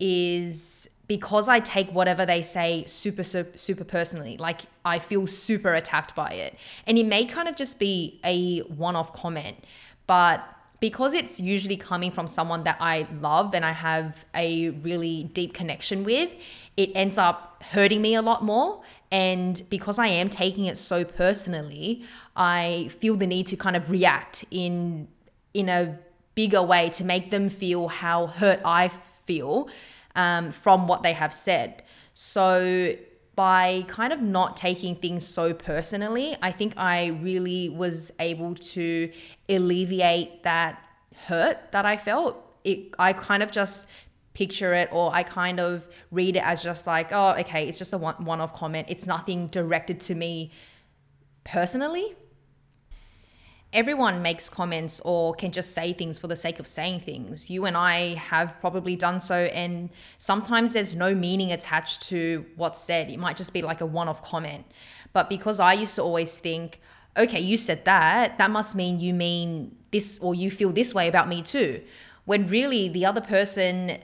is 0.00 0.88
because 1.06 1.48
I 1.48 1.60
take 1.60 1.90
whatever 1.90 2.24
they 2.24 2.42
say 2.42 2.84
super, 2.86 3.22
super, 3.22 3.56
super 3.56 3.84
personally, 3.84 4.36
like 4.36 4.62
I 4.84 4.98
feel 4.98 5.26
super 5.26 5.74
attacked 5.74 6.14
by 6.14 6.32
it. 6.32 6.56
And 6.86 6.96
it 6.98 7.06
may 7.06 7.26
kind 7.26 7.48
of 7.48 7.56
just 7.56 7.78
be 7.78 8.20
a 8.24 8.60
one 8.60 8.96
off 8.96 9.12
comment, 9.12 9.58
but 10.06 10.44
because 10.80 11.14
it's 11.14 11.40
usually 11.40 11.76
coming 11.76 12.10
from 12.10 12.28
someone 12.28 12.64
that 12.64 12.76
I 12.80 13.06
love 13.20 13.54
and 13.54 13.64
I 13.64 13.72
have 13.72 14.24
a 14.34 14.70
really 14.70 15.24
deep 15.24 15.54
connection 15.54 16.04
with, 16.04 16.34
it 16.76 16.90
ends 16.94 17.16
up 17.16 17.62
hurting 17.62 18.02
me 18.02 18.14
a 18.14 18.22
lot 18.22 18.44
more. 18.44 18.82
And 19.10 19.62
because 19.70 19.98
I 19.98 20.08
am 20.08 20.28
taking 20.28 20.66
it 20.66 20.76
so 20.76 21.04
personally, 21.04 22.04
I 22.36 22.90
feel 22.90 23.16
the 23.16 23.26
need 23.26 23.46
to 23.46 23.56
kind 23.56 23.76
of 23.76 23.90
react 23.90 24.44
in 24.50 25.08
in 25.54 25.68
a 25.68 25.98
bigger 26.34 26.62
way 26.62 26.88
to 26.90 27.04
make 27.04 27.30
them 27.30 27.48
feel 27.48 27.88
how 27.88 28.26
hurt 28.26 28.60
I 28.64 28.88
feel 28.88 29.68
um, 30.14 30.50
from 30.50 30.88
what 30.88 31.02
they 31.02 31.12
have 31.12 31.34
said. 31.34 31.82
So 32.14 32.96
by 33.34 33.84
kind 33.88 34.12
of 34.12 34.20
not 34.22 34.56
taking 34.56 34.94
things 34.94 35.26
so 35.26 35.52
personally, 35.52 36.36
I 36.40 36.52
think 36.52 36.74
I 36.76 37.06
really 37.06 37.68
was 37.68 38.12
able 38.20 38.54
to 38.54 39.10
alleviate 39.48 40.44
that 40.44 40.80
hurt 41.26 41.72
that 41.72 41.84
I 41.84 41.96
felt. 41.96 42.40
It, 42.62 42.94
I 42.98 43.12
kind 43.12 43.42
of 43.42 43.50
just 43.50 43.86
picture 44.34 44.74
it 44.74 44.88
or 44.92 45.14
I 45.14 45.22
kind 45.22 45.60
of 45.60 45.86
read 46.10 46.36
it 46.36 46.44
as 46.44 46.62
just 46.62 46.86
like, 46.86 47.12
oh, 47.12 47.34
okay, 47.40 47.68
it's 47.68 47.78
just 47.78 47.92
a 47.92 47.98
one 47.98 48.40
off 48.40 48.54
comment. 48.54 48.86
It's 48.90 49.06
nothing 49.06 49.48
directed 49.48 50.00
to 50.00 50.14
me 50.14 50.50
personally 51.44 52.14
everyone 53.74 54.22
makes 54.22 54.48
comments 54.48 55.00
or 55.00 55.34
can 55.34 55.50
just 55.50 55.72
say 55.72 55.92
things 55.92 56.18
for 56.18 56.28
the 56.28 56.36
sake 56.36 56.58
of 56.60 56.66
saying 56.66 57.00
things. 57.00 57.50
You 57.50 57.66
and 57.66 57.76
I 57.76 58.14
have 58.14 58.58
probably 58.60 58.96
done 58.96 59.20
so, 59.20 59.44
and 59.46 59.90
sometimes 60.16 60.72
there's 60.72 60.94
no 60.94 61.14
meaning 61.14 61.52
attached 61.52 62.02
to 62.08 62.46
what's 62.56 62.80
said. 62.80 63.10
It 63.10 63.18
might 63.18 63.36
just 63.36 63.52
be 63.52 63.60
like 63.60 63.80
a 63.80 63.86
one 63.86 64.08
off 64.08 64.22
comment. 64.22 64.64
But 65.12 65.28
because 65.28 65.60
I 65.60 65.74
used 65.74 65.96
to 65.96 66.02
always 66.02 66.36
think, 66.36 66.80
okay, 67.16 67.40
you 67.40 67.56
said 67.56 67.84
that, 67.84 68.38
that 68.38 68.50
must 68.50 68.74
mean 68.74 69.00
you 69.00 69.12
mean 69.12 69.76
this 69.90 70.18
or 70.22 70.34
you 70.34 70.50
feel 70.50 70.70
this 70.70 70.94
way 70.94 71.08
about 71.08 71.28
me 71.28 71.42
too. 71.42 71.82
When 72.24 72.48
really 72.48 72.88
the 72.88 73.04
other 73.04 73.20
person 73.20 73.98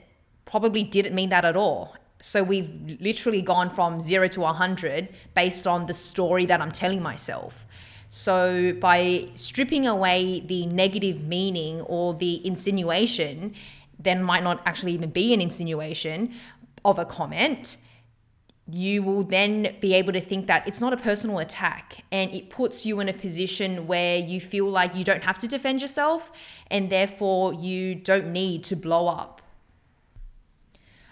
probably 0.45 0.83
didn't 0.83 1.15
mean 1.15 1.31
that 1.31 1.45
at 1.45 1.57
all. 1.57 1.97
So 2.21 2.43
we've 2.45 2.99
literally 3.01 3.41
gone 3.41 3.71
from 3.71 4.01
zero 4.01 4.29
to 4.29 4.41
100 4.41 5.09
based 5.35 5.67
on 5.67 5.87
the 5.87 5.95
story 5.95 6.45
that 6.47 6.61
I'm 6.61 6.71
telling 6.71 7.03
myself. 7.03 7.67
So, 8.13 8.73
by 8.73 9.29
stripping 9.35 9.87
away 9.87 10.41
the 10.41 10.67
negative 10.67 11.23
meaning 11.23 11.81
or 11.83 12.13
the 12.13 12.45
insinuation, 12.45 13.55
then 14.01 14.25
might 14.25 14.43
not 14.43 14.61
actually 14.67 14.93
even 14.95 15.11
be 15.11 15.33
an 15.33 15.41
insinuation 15.41 16.35
of 16.85 16.99
a 16.99 17.05
comment, 17.05 17.77
you 18.69 19.05
will 19.05 19.23
then 19.23 19.77
be 19.79 19.95
able 19.95 20.13
to 20.13 20.21
think 20.21 20.49
that 20.49 20.67
it's 20.67 20.81
not 20.81 20.93
a 20.93 20.97
personal 20.97 21.39
attack 21.39 22.05
and 22.11 22.35
it 22.35 22.51
puts 22.51 22.85
you 22.85 22.99
in 22.99 23.09
a 23.09 23.13
position 23.13 23.87
where 23.87 24.19
you 24.19 24.41
feel 24.41 24.69
like 24.69 24.97
you 24.97 25.05
don't 25.05 25.23
have 25.23 25.39
to 25.39 25.47
defend 25.47 25.81
yourself 25.81 26.33
and 26.69 26.91
therefore 26.91 27.55
you 27.55 27.95
don't 27.95 28.33
need 28.33 28.65
to 28.65 28.75
blow 28.75 29.07
up. 29.07 29.41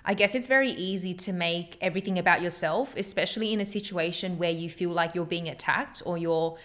I 0.04 0.14
guess 0.14 0.34
it's 0.34 0.48
very 0.48 0.70
easy 0.70 1.14
to 1.14 1.32
make 1.32 1.78
everything 1.80 2.18
about 2.18 2.42
yourself, 2.42 2.96
especially 2.96 3.52
in 3.52 3.60
a 3.60 3.64
situation 3.64 4.36
where 4.36 4.50
you 4.50 4.68
feel 4.68 4.90
like 4.90 5.14
you're 5.14 5.24
being 5.24 5.48
attacked 5.48 6.02
or 6.04 6.18
you're 6.18 6.58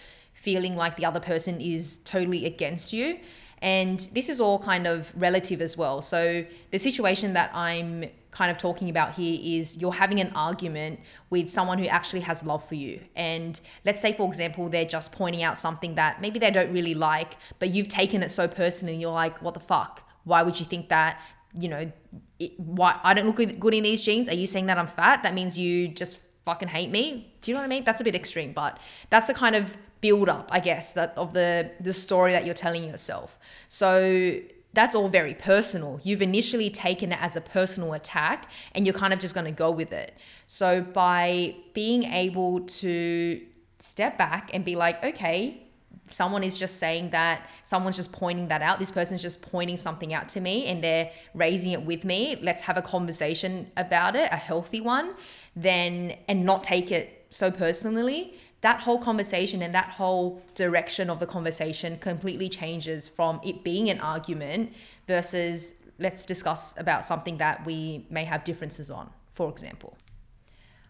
feeling 0.44 0.76
like 0.76 0.96
the 0.96 1.06
other 1.06 1.20
person 1.20 1.60
is 1.60 1.98
totally 2.04 2.44
against 2.44 2.92
you. 2.92 3.18
And 3.62 3.98
this 4.12 4.28
is 4.28 4.40
all 4.40 4.58
kind 4.58 4.86
of 4.86 5.10
relative 5.16 5.62
as 5.62 5.76
well. 5.76 6.02
So 6.02 6.44
the 6.70 6.78
situation 6.78 7.32
that 7.32 7.50
I'm 7.54 8.04
kind 8.30 8.50
of 8.50 8.58
talking 8.58 8.90
about 8.90 9.14
here 9.14 9.38
is 9.40 9.76
you're 9.78 9.92
having 9.92 10.20
an 10.20 10.30
argument 10.34 11.00
with 11.30 11.48
someone 11.48 11.78
who 11.78 11.86
actually 11.86 12.20
has 12.20 12.44
love 12.44 12.66
for 12.68 12.74
you. 12.74 13.00
And 13.16 13.58
let's 13.86 14.00
say, 14.02 14.12
for 14.12 14.26
example, 14.26 14.68
they're 14.68 14.84
just 14.84 15.12
pointing 15.12 15.42
out 15.42 15.56
something 15.56 15.94
that 15.94 16.20
maybe 16.20 16.38
they 16.38 16.50
don't 16.50 16.72
really 16.72 16.94
like, 16.94 17.36
but 17.58 17.70
you've 17.70 17.88
taken 17.88 18.22
it 18.22 18.30
so 18.30 18.46
personally. 18.48 18.96
You're 18.96 19.12
like, 19.12 19.40
what 19.40 19.54
the 19.54 19.60
fuck? 19.60 20.02
Why 20.24 20.42
would 20.42 20.60
you 20.60 20.66
think 20.66 20.88
that? 20.90 21.20
You 21.56 21.68
know, 21.68 21.92
it, 22.40 22.58
why 22.58 22.98
I 23.04 23.14
don't 23.14 23.26
look 23.26 23.36
good 23.36 23.74
in 23.74 23.84
these 23.84 24.02
jeans? 24.02 24.28
Are 24.28 24.34
you 24.34 24.48
saying 24.48 24.66
that 24.66 24.76
I'm 24.76 24.88
fat? 24.88 25.22
That 25.22 25.32
means 25.32 25.56
you 25.56 25.86
just 25.88 26.18
fucking 26.44 26.68
hate 26.68 26.90
me. 26.90 27.32
Do 27.40 27.50
you 27.50 27.54
know 27.54 27.60
what 27.60 27.66
I 27.66 27.68
mean? 27.68 27.84
That's 27.84 28.00
a 28.00 28.04
bit 28.04 28.16
extreme, 28.16 28.52
but 28.52 28.78
that's 29.10 29.28
the 29.28 29.34
kind 29.34 29.54
of 29.54 29.76
build 30.04 30.28
up, 30.28 30.50
I 30.52 30.60
guess, 30.60 30.92
that 30.92 31.14
of 31.16 31.32
the 31.32 31.70
the 31.80 31.94
story 31.94 32.32
that 32.32 32.44
you're 32.44 32.60
telling 32.66 32.84
yourself. 32.84 33.38
So 33.68 34.38
that's 34.74 34.94
all 34.94 35.08
very 35.08 35.32
personal. 35.32 35.98
You've 36.02 36.20
initially 36.20 36.68
taken 36.68 37.10
it 37.12 37.22
as 37.22 37.36
a 37.36 37.40
personal 37.40 37.94
attack 37.94 38.50
and 38.74 38.84
you're 38.84 39.00
kind 39.04 39.14
of 39.14 39.18
just 39.18 39.34
going 39.34 39.46
to 39.46 39.58
go 39.66 39.70
with 39.70 39.92
it. 39.92 40.10
So 40.46 40.82
by 40.82 41.54
being 41.72 42.02
able 42.02 42.60
to 42.82 43.40
step 43.78 44.18
back 44.18 44.50
and 44.52 44.62
be 44.62 44.76
like, 44.76 45.02
okay, 45.02 45.62
someone 46.10 46.44
is 46.44 46.58
just 46.58 46.76
saying 46.76 47.10
that, 47.10 47.48
someone's 47.62 47.96
just 47.96 48.12
pointing 48.12 48.48
that 48.48 48.60
out, 48.60 48.78
this 48.78 48.90
person's 48.90 49.22
just 49.22 49.40
pointing 49.40 49.78
something 49.78 50.12
out 50.12 50.28
to 50.30 50.40
me 50.40 50.66
and 50.66 50.84
they're 50.84 51.10
raising 51.34 51.72
it 51.72 51.82
with 51.82 52.04
me. 52.04 52.36
Let's 52.42 52.62
have 52.62 52.76
a 52.76 52.82
conversation 52.82 53.70
about 53.76 54.16
it, 54.16 54.28
a 54.32 54.36
healthy 54.36 54.80
one, 54.80 55.14
then 55.56 56.18
and 56.28 56.44
not 56.44 56.62
take 56.62 56.90
it 56.90 57.26
so 57.30 57.50
personally 57.50 58.34
that 58.64 58.80
whole 58.80 58.98
conversation 58.98 59.60
and 59.60 59.74
that 59.74 59.90
whole 59.90 60.42
direction 60.54 61.10
of 61.10 61.20
the 61.20 61.26
conversation 61.26 61.98
completely 61.98 62.48
changes 62.48 63.10
from 63.10 63.38
it 63.44 63.62
being 63.62 63.90
an 63.90 64.00
argument 64.00 64.72
versus 65.06 65.74
let's 65.98 66.24
discuss 66.24 66.74
about 66.78 67.04
something 67.04 67.36
that 67.36 67.66
we 67.66 68.06
may 68.08 68.24
have 68.24 68.42
differences 68.42 68.90
on, 68.90 69.10
for 69.34 69.50
example. 69.50 69.98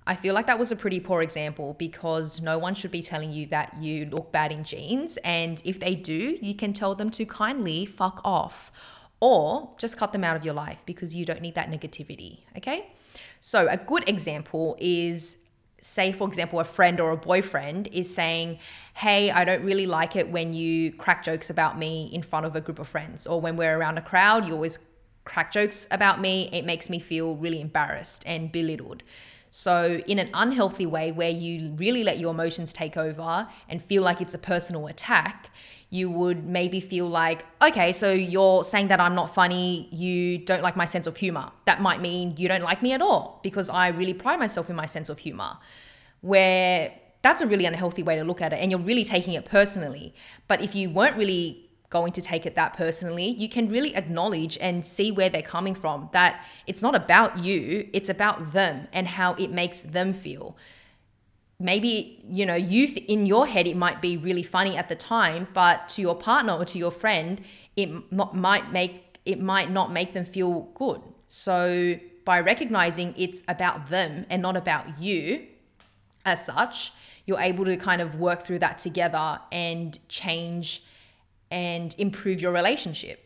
I 0.06 0.14
feel 0.14 0.34
like 0.34 0.46
that 0.46 0.56
was 0.56 0.70
a 0.70 0.76
pretty 0.76 1.00
poor 1.00 1.20
example 1.20 1.74
because 1.76 2.40
no 2.40 2.58
one 2.58 2.76
should 2.76 2.92
be 2.92 3.02
telling 3.02 3.32
you 3.32 3.46
that 3.46 3.82
you 3.82 4.06
look 4.06 4.30
bad 4.30 4.52
in 4.52 4.62
jeans. 4.62 5.16
And 5.24 5.60
if 5.64 5.80
they 5.80 5.96
do, 5.96 6.38
you 6.40 6.54
can 6.54 6.74
tell 6.74 6.94
them 6.94 7.10
to 7.10 7.26
kindly 7.26 7.86
fuck 7.86 8.20
off 8.24 8.70
or 9.18 9.70
just 9.78 9.96
cut 9.96 10.12
them 10.12 10.22
out 10.22 10.36
of 10.36 10.44
your 10.44 10.54
life 10.54 10.84
because 10.86 11.16
you 11.16 11.24
don't 11.24 11.40
need 11.40 11.56
that 11.56 11.72
negativity. 11.72 12.42
Okay. 12.56 12.92
So, 13.40 13.66
a 13.68 13.76
good 13.76 14.08
example 14.08 14.76
is 14.78 15.38
say 15.84 16.12
for 16.12 16.26
example 16.26 16.58
a 16.60 16.64
friend 16.64 16.98
or 16.98 17.10
a 17.10 17.16
boyfriend 17.16 17.88
is 17.88 18.12
saying 18.12 18.58
hey 18.94 19.30
i 19.30 19.44
don't 19.44 19.62
really 19.62 19.86
like 19.86 20.16
it 20.16 20.30
when 20.30 20.52
you 20.54 20.90
crack 20.92 21.22
jokes 21.22 21.50
about 21.50 21.78
me 21.78 22.08
in 22.12 22.22
front 22.22 22.46
of 22.46 22.56
a 22.56 22.60
group 22.60 22.78
of 22.78 22.88
friends 22.88 23.26
or 23.26 23.40
when 23.40 23.56
we're 23.56 23.76
around 23.76 23.98
a 23.98 24.02
crowd 24.02 24.46
you 24.46 24.54
always 24.54 24.78
crack 25.24 25.52
jokes 25.52 25.86
about 25.90 26.20
me. 26.20 26.48
It 26.52 26.64
makes 26.64 26.88
me 26.88 26.98
feel 26.98 27.34
really 27.34 27.60
embarrassed 27.60 28.22
and 28.26 28.52
belittled 28.52 29.02
so 29.56 30.02
in 30.08 30.18
an 30.18 30.30
unhealthy 30.34 30.84
way 30.84 31.12
where 31.12 31.30
you 31.30 31.76
really 31.76 32.02
let 32.02 32.18
your 32.18 32.32
emotions 32.32 32.72
take 32.72 32.96
over 32.96 33.46
and 33.68 33.80
feel 33.80 34.02
like 34.02 34.20
it's 34.20 34.34
a 34.34 34.38
personal 34.38 34.88
attack 34.88 35.48
you 35.90 36.10
would 36.10 36.44
maybe 36.44 36.80
feel 36.80 37.06
like, 37.06 37.46
okay, 37.62 37.92
so 37.92 38.10
you're 38.10 38.64
saying 38.64 38.88
that 38.88 38.98
I'm 38.98 39.14
not 39.14 39.32
funny, 39.32 39.88
you 39.92 40.38
don't 40.38 40.60
like 40.60 40.74
my 40.74 40.86
sense 40.86 41.06
of 41.06 41.16
humor. 41.16 41.52
That 41.66 41.80
might 41.80 42.00
mean 42.00 42.34
you 42.36 42.48
don't 42.48 42.64
like 42.64 42.82
me 42.82 42.94
at 42.94 43.00
all 43.00 43.38
because 43.44 43.70
I 43.70 43.86
really 43.88 44.12
pride 44.12 44.40
myself 44.40 44.68
in 44.68 44.74
my 44.74 44.86
sense 44.86 45.08
of 45.08 45.18
humor. 45.18 45.56
Where 46.20 46.92
that's 47.22 47.40
a 47.40 47.46
really 47.46 47.64
unhealthy 47.64 48.02
way 48.02 48.16
to 48.16 48.24
look 48.24 48.42
at 48.42 48.52
it 48.52 48.56
and 48.56 48.72
you're 48.72 48.80
really 48.80 49.04
taking 49.04 49.34
it 49.34 49.44
personally. 49.44 50.16
But 50.48 50.62
if 50.62 50.74
you 50.74 50.90
weren't 50.90 51.16
really 51.16 51.63
going 51.94 52.12
to 52.12 52.20
take 52.20 52.44
it 52.44 52.54
that 52.56 52.76
personally, 52.76 53.28
you 53.28 53.48
can 53.48 53.70
really 53.70 53.94
acknowledge 53.94 54.58
and 54.60 54.84
see 54.84 55.10
where 55.10 55.30
they're 55.30 55.50
coming 55.56 55.76
from. 55.76 56.10
That 56.12 56.44
it's 56.66 56.82
not 56.82 56.94
about 56.94 57.38
you, 57.38 57.88
it's 57.92 58.08
about 58.08 58.52
them 58.52 58.88
and 58.92 59.06
how 59.06 59.34
it 59.34 59.50
makes 59.50 59.80
them 59.80 60.12
feel 60.12 60.56
maybe 61.60 62.20
you 62.28 62.44
know 62.44 62.56
you 62.56 62.88
th- 62.88 63.06
in 63.06 63.26
your 63.26 63.46
head 63.46 63.66
it 63.66 63.76
might 63.76 64.02
be 64.02 64.16
really 64.16 64.42
funny 64.42 64.76
at 64.76 64.88
the 64.88 64.96
time 64.96 65.46
but 65.54 65.88
to 65.88 66.02
your 66.02 66.16
partner 66.16 66.52
or 66.52 66.64
to 66.64 66.78
your 66.78 66.90
friend 66.90 67.40
it 67.76 67.88
not, 68.12 68.34
might 68.34 68.72
make 68.72 69.18
it 69.24 69.40
might 69.40 69.70
not 69.70 69.92
make 69.92 70.12
them 70.14 70.24
feel 70.24 70.62
good 70.74 71.00
so 71.28 71.96
by 72.24 72.40
recognizing 72.40 73.14
it's 73.16 73.42
about 73.46 73.88
them 73.88 74.26
and 74.28 74.42
not 74.42 74.56
about 74.56 75.00
you 75.00 75.46
as 76.24 76.44
such 76.44 76.92
you're 77.24 77.40
able 77.40 77.64
to 77.64 77.76
kind 77.76 78.02
of 78.02 78.16
work 78.16 78.44
through 78.44 78.58
that 78.58 78.76
together 78.78 79.38
and 79.52 79.98
change 80.08 80.82
and 81.62 81.88
improve 82.06 82.38
your 82.44 82.52
relationship 82.60 83.18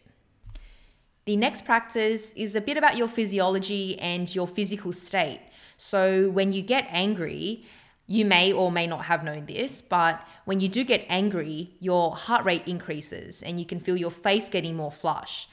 the 1.31 1.37
next 1.37 1.65
practice 1.71 2.33
is 2.45 2.55
a 2.55 2.61
bit 2.69 2.77
about 2.83 2.97
your 3.01 3.11
physiology 3.19 3.99
and 4.13 4.35
your 4.39 4.49
physical 4.57 4.93
state 4.93 5.43
so 5.77 6.01
when 6.39 6.49
you 6.57 6.63
get 6.75 6.85
angry 6.91 7.45
You 8.11 8.25
may 8.25 8.47
or 8.61 8.73
may 8.73 8.87
not 8.87 9.05
have 9.05 9.23
known 9.23 9.45
this, 9.45 9.83
but 9.83 10.15
when 10.47 10.61
you 10.61 10.69
do 10.77 10.83
get 10.83 11.05
angry, 11.11 11.77
your 11.79 12.17
heart 12.17 12.43
rate 12.51 12.67
increases 12.67 13.43
and 13.43 13.61
you 13.61 13.67
can 13.67 13.81
feel 13.81 13.99
your 13.99 14.11
face 14.11 14.49
getting 14.49 14.77
more 14.77 14.91
flush. 15.03 15.47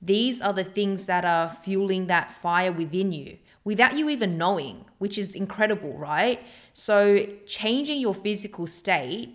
These 0.00 0.40
are 0.40 0.52
the 0.52 0.62
things 0.78 1.06
that 1.06 1.24
are 1.24 1.48
fueling 1.64 2.06
that 2.06 2.30
fire 2.30 2.70
within 2.70 3.10
you 3.10 3.38
without 3.66 3.98
you 3.98 4.08
even 4.08 4.38
knowing, 4.38 4.84
which 4.98 5.18
is 5.18 5.34
incredible, 5.34 5.98
right? 5.98 6.40
So, 6.72 7.26
changing 7.46 8.00
your 8.00 8.14
physical 8.14 8.68
state 8.68 9.34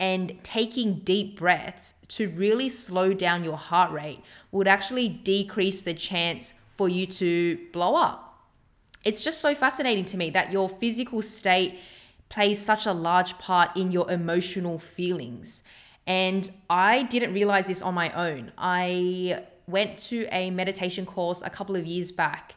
and 0.00 0.42
taking 0.42 0.94
deep 0.94 1.38
breaths 1.38 1.94
to 2.08 2.30
really 2.30 2.70
slow 2.70 3.12
down 3.12 3.44
your 3.44 3.58
heart 3.58 3.92
rate 3.92 4.20
would 4.50 4.66
actually 4.66 5.08
decrease 5.08 5.82
the 5.82 5.92
chance 5.94 6.54
for 6.74 6.88
you 6.88 7.06
to 7.06 7.58
blow 7.72 7.94
up. 7.94 8.48
It's 9.04 9.22
just 9.22 9.40
so 9.40 9.54
fascinating 9.54 10.06
to 10.06 10.16
me 10.16 10.30
that 10.30 10.50
your 10.50 10.68
physical 10.68 11.20
state 11.20 11.78
plays 12.30 12.64
such 12.64 12.86
a 12.86 12.92
large 12.92 13.38
part 13.38 13.76
in 13.76 13.90
your 13.90 14.10
emotional 14.10 14.78
feelings. 14.78 15.62
And 16.06 16.50
I 16.70 17.02
didn't 17.02 17.34
realize 17.34 17.66
this 17.66 17.82
on 17.82 17.92
my 17.94 18.10
own. 18.12 18.52
I 18.56 19.44
went 19.66 19.98
to 19.98 20.26
a 20.32 20.50
meditation 20.50 21.04
course 21.04 21.42
a 21.42 21.50
couple 21.50 21.76
of 21.76 21.86
years 21.86 22.10
back, 22.10 22.54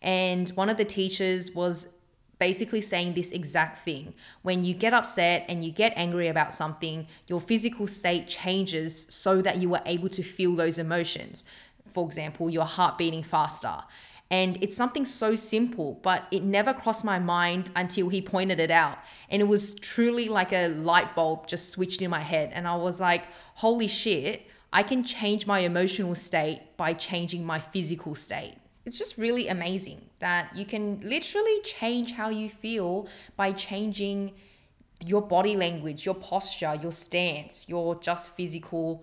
and 0.00 0.48
one 0.50 0.68
of 0.68 0.76
the 0.76 0.84
teachers 0.84 1.50
was 1.52 1.93
basically 2.38 2.80
saying 2.80 3.14
this 3.14 3.30
exact 3.30 3.84
thing. 3.84 4.14
When 4.42 4.64
you 4.64 4.74
get 4.74 4.92
upset 4.92 5.44
and 5.48 5.64
you 5.64 5.70
get 5.70 5.92
angry 5.96 6.28
about 6.28 6.54
something, 6.54 7.06
your 7.26 7.40
physical 7.40 7.86
state 7.86 8.28
changes 8.28 9.06
so 9.08 9.42
that 9.42 9.58
you 9.58 9.74
are 9.74 9.82
able 9.86 10.08
to 10.10 10.22
feel 10.22 10.54
those 10.54 10.78
emotions. 10.78 11.44
For 11.92 12.04
example, 12.06 12.50
your 12.50 12.64
heart 12.64 12.98
beating 12.98 13.22
faster. 13.22 13.84
And 14.30 14.58
it's 14.62 14.76
something 14.76 15.04
so 15.04 15.36
simple, 15.36 16.00
but 16.02 16.26
it 16.30 16.42
never 16.42 16.72
crossed 16.72 17.04
my 17.04 17.18
mind 17.18 17.70
until 17.76 18.08
he 18.08 18.20
pointed 18.20 18.58
it 18.58 18.70
out. 18.70 18.98
And 19.28 19.40
it 19.40 19.44
was 19.46 19.74
truly 19.74 20.28
like 20.28 20.52
a 20.52 20.68
light 20.68 21.14
bulb 21.14 21.46
just 21.46 21.70
switched 21.70 22.02
in 22.02 22.10
my 22.10 22.20
head. 22.20 22.50
And 22.52 22.66
I 22.66 22.74
was 22.74 23.00
like, 23.00 23.28
holy 23.56 23.86
shit, 23.86 24.48
I 24.72 24.82
can 24.82 25.04
change 25.04 25.46
my 25.46 25.60
emotional 25.60 26.14
state 26.14 26.76
by 26.76 26.94
changing 26.94 27.46
my 27.46 27.60
physical 27.60 28.14
state. 28.14 28.56
It's 28.84 28.98
just 28.98 29.16
really 29.16 29.48
amazing 29.48 30.02
that 30.18 30.54
you 30.54 30.66
can 30.66 31.00
literally 31.02 31.60
change 31.62 32.12
how 32.12 32.28
you 32.28 32.48
feel 32.50 33.08
by 33.36 33.52
changing 33.52 34.32
your 35.04 35.22
body 35.22 35.56
language, 35.56 36.04
your 36.04 36.14
posture, 36.14 36.78
your 36.80 36.92
stance, 36.92 37.68
your 37.68 37.94
just 37.96 38.30
physical 38.36 39.02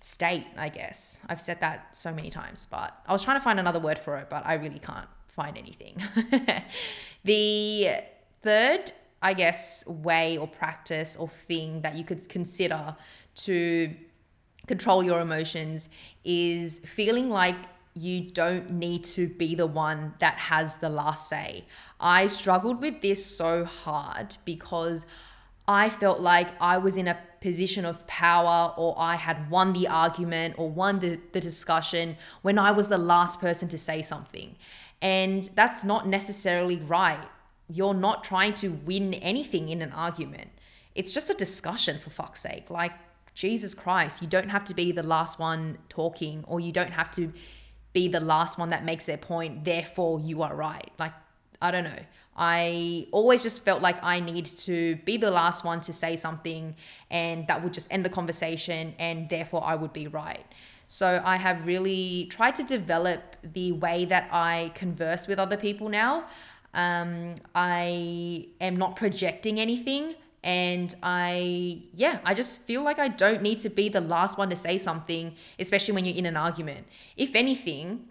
state, 0.00 0.46
I 0.56 0.68
guess. 0.68 1.20
I've 1.28 1.40
said 1.40 1.60
that 1.60 1.96
so 1.96 2.12
many 2.12 2.30
times, 2.30 2.66
but 2.70 2.96
I 3.06 3.12
was 3.12 3.22
trying 3.22 3.38
to 3.38 3.44
find 3.44 3.60
another 3.60 3.78
word 3.78 3.98
for 3.98 4.16
it, 4.16 4.28
but 4.30 4.46
I 4.46 4.54
really 4.54 4.78
can't 4.80 5.08
find 5.28 5.56
anything. 5.56 5.96
the 7.24 7.90
third, 8.42 8.92
I 9.20 9.34
guess, 9.34 9.86
way 9.86 10.36
or 10.36 10.48
practice 10.48 11.16
or 11.16 11.28
thing 11.28 11.82
that 11.82 11.96
you 11.96 12.04
could 12.04 12.28
consider 12.28 12.96
to 13.34 13.94
control 14.66 15.02
your 15.02 15.20
emotions 15.20 15.88
is 16.24 16.80
feeling 16.80 17.30
like 17.30 17.56
you 17.94 18.22
don't 18.22 18.70
need 18.70 19.04
to 19.04 19.28
be 19.28 19.54
the 19.54 19.66
one 19.66 20.14
that 20.18 20.34
has 20.34 20.76
the 20.76 20.88
last 20.88 21.28
say. 21.28 21.64
I 22.00 22.26
struggled 22.26 22.80
with 22.80 23.02
this 23.02 23.24
so 23.24 23.64
hard 23.64 24.36
because 24.44 25.04
I 25.68 25.90
felt 25.90 26.20
like 26.20 26.48
I 26.60 26.78
was 26.78 26.96
in 26.96 27.06
a 27.06 27.18
position 27.40 27.84
of 27.84 28.06
power 28.06 28.72
or 28.76 28.94
I 28.98 29.16
had 29.16 29.50
won 29.50 29.72
the 29.72 29.88
argument 29.88 30.54
or 30.56 30.70
won 30.70 31.00
the, 31.00 31.20
the 31.32 31.40
discussion 31.40 32.16
when 32.40 32.58
I 32.58 32.70
was 32.72 32.88
the 32.88 32.98
last 32.98 33.40
person 33.40 33.68
to 33.68 33.78
say 33.78 34.00
something. 34.00 34.56
And 35.02 35.44
that's 35.54 35.84
not 35.84 36.06
necessarily 36.08 36.76
right. 36.76 37.24
You're 37.68 37.94
not 37.94 38.24
trying 38.24 38.54
to 38.54 38.68
win 38.68 39.14
anything 39.14 39.68
in 39.68 39.82
an 39.82 39.92
argument. 39.92 40.50
It's 40.94 41.12
just 41.12 41.30
a 41.30 41.34
discussion, 41.34 41.98
for 41.98 42.10
fuck's 42.10 42.40
sake. 42.40 42.70
Like, 42.70 42.92
Jesus 43.34 43.74
Christ, 43.74 44.20
you 44.20 44.28
don't 44.28 44.50
have 44.50 44.64
to 44.66 44.74
be 44.74 44.92
the 44.92 45.02
last 45.02 45.38
one 45.38 45.78
talking 45.88 46.44
or 46.46 46.60
you 46.60 46.70
don't 46.70 46.92
have 46.92 47.10
to 47.12 47.32
be 47.92 48.08
the 48.08 48.20
last 48.20 48.58
one 48.58 48.70
that 48.70 48.84
makes 48.84 49.06
their 49.06 49.18
point, 49.18 49.64
therefore 49.64 50.20
you 50.20 50.42
are 50.42 50.54
right. 50.54 50.90
Like, 50.98 51.12
I 51.60 51.70
don't 51.70 51.84
know. 51.84 51.98
I 52.36 53.06
always 53.12 53.42
just 53.42 53.62
felt 53.62 53.82
like 53.82 54.02
I 54.02 54.20
need 54.20 54.46
to 54.46 54.96
be 55.04 55.16
the 55.18 55.30
last 55.30 55.64
one 55.64 55.80
to 55.82 55.92
say 55.92 56.16
something 56.16 56.74
and 57.10 57.46
that 57.48 57.62
would 57.62 57.74
just 57.74 57.92
end 57.92 58.04
the 58.04 58.10
conversation 58.10 58.94
and 58.98 59.28
therefore 59.28 59.62
I 59.64 59.74
would 59.74 59.92
be 59.92 60.08
right. 60.08 60.44
So 60.88 61.22
I 61.24 61.36
have 61.36 61.66
really 61.66 62.26
tried 62.30 62.54
to 62.56 62.62
develop 62.62 63.36
the 63.42 63.72
way 63.72 64.06
that 64.06 64.28
I 64.32 64.72
converse 64.74 65.26
with 65.26 65.38
other 65.38 65.56
people 65.56 65.88
now. 65.88 66.24
Um, 66.74 67.34
I 67.54 68.48
am 68.60 68.76
not 68.76 68.96
projecting 68.96 69.60
anything 69.60 70.14
and 70.44 70.94
I, 71.02 71.82
yeah, 71.94 72.18
I 72.24 72.34
just 72.34 72.60
feel 72.60 72.82
like 72.82 72.98
I 72.98 73.08
don't 73.08 73.42
need 73.42 73.60
to 73.60 73.68
be 73.68 73.88
the 73.88 74.00
last 74.00 74.36
one 74.38 74.50
to 74.50 74.56
say 74.56 74.76
something, 74.76 75.34
especially 75.58 75.94
when 75.94 76.04
you're 76.04 76.16
in 76.16 76.26
an 76.26 76.36
argument. 76.36 76.86
If 77.16 77.36
anything, 77.36 78.08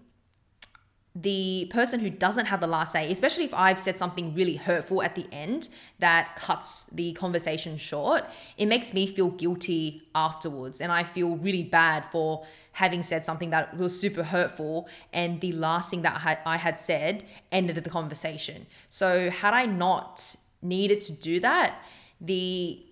the 1.13 1.69
person 1.71 1.99
who 1.99 2.09
doesn't 2.09 2.45
have 2.45 2.61
the 2.61 2.67
last 2.67 2.93
say, 2.93 3.11
especially 3.11 3.43
if 3.43 3.53
I've 3.53 3.79
said 3.79 3.97
something 3.97 4.33
really 4.33 4.55
hurtful 4.55 5.03
at 5.03 5.15
the 5.15 5.25
end 5.29 5.67
that 5.99 6.37
cuts 6.37 6.85
the 6.85 7.11
conversation 7.13 7.75
short, 7.77 8.23
it 8.57 8.67
makes 8.67 8.93
me 8.93 9.05
feel 9.07 9.27
guilty 9.27 10.03
afterwards. 10.15 10.79
And 10.79 10.89
I 10.89 11.03
feel 11.03 11.35
really 11.35 11.63
bad 11.63 12.05
for 12.05 12.45
having 12.71 13.03
said 13.03 13.25
something 13.25 13.49
that 13.49 13.77
was 13.77 13.99
super 13.99 14.23
hurtful. 14.23 14.87
And 15.11 15.41
the 15.41 15.51
last 15.51 15.89
thing 15.89 16.03
that 16.03 16.39
I 16.45 16.55
had 16.55 16.79
said 16.79 17.25
ended 17.51 17.75
the 17.75 17.89
conversation. 17.89 18.67
So, 18.87 19.29
had 19.29 19.53
I 19.53 19.65
not 19.65 20.37
needed 20.61 21.01
to 21.01 21.11
do 21.11 21.41
that, 21.41 21.83
the 22.21 22.85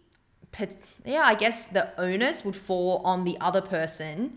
yeah, 1.05 1.21
I 1.21 1.35
guess 1.35 1.67
the 1.67 1.89
onus 1.99 2.43
would 2.43 2.55
fall 2.55 3.01
on 3.05 3.23
the 3.23 3.37
other 3.39 3.61
person. 3.61 4.35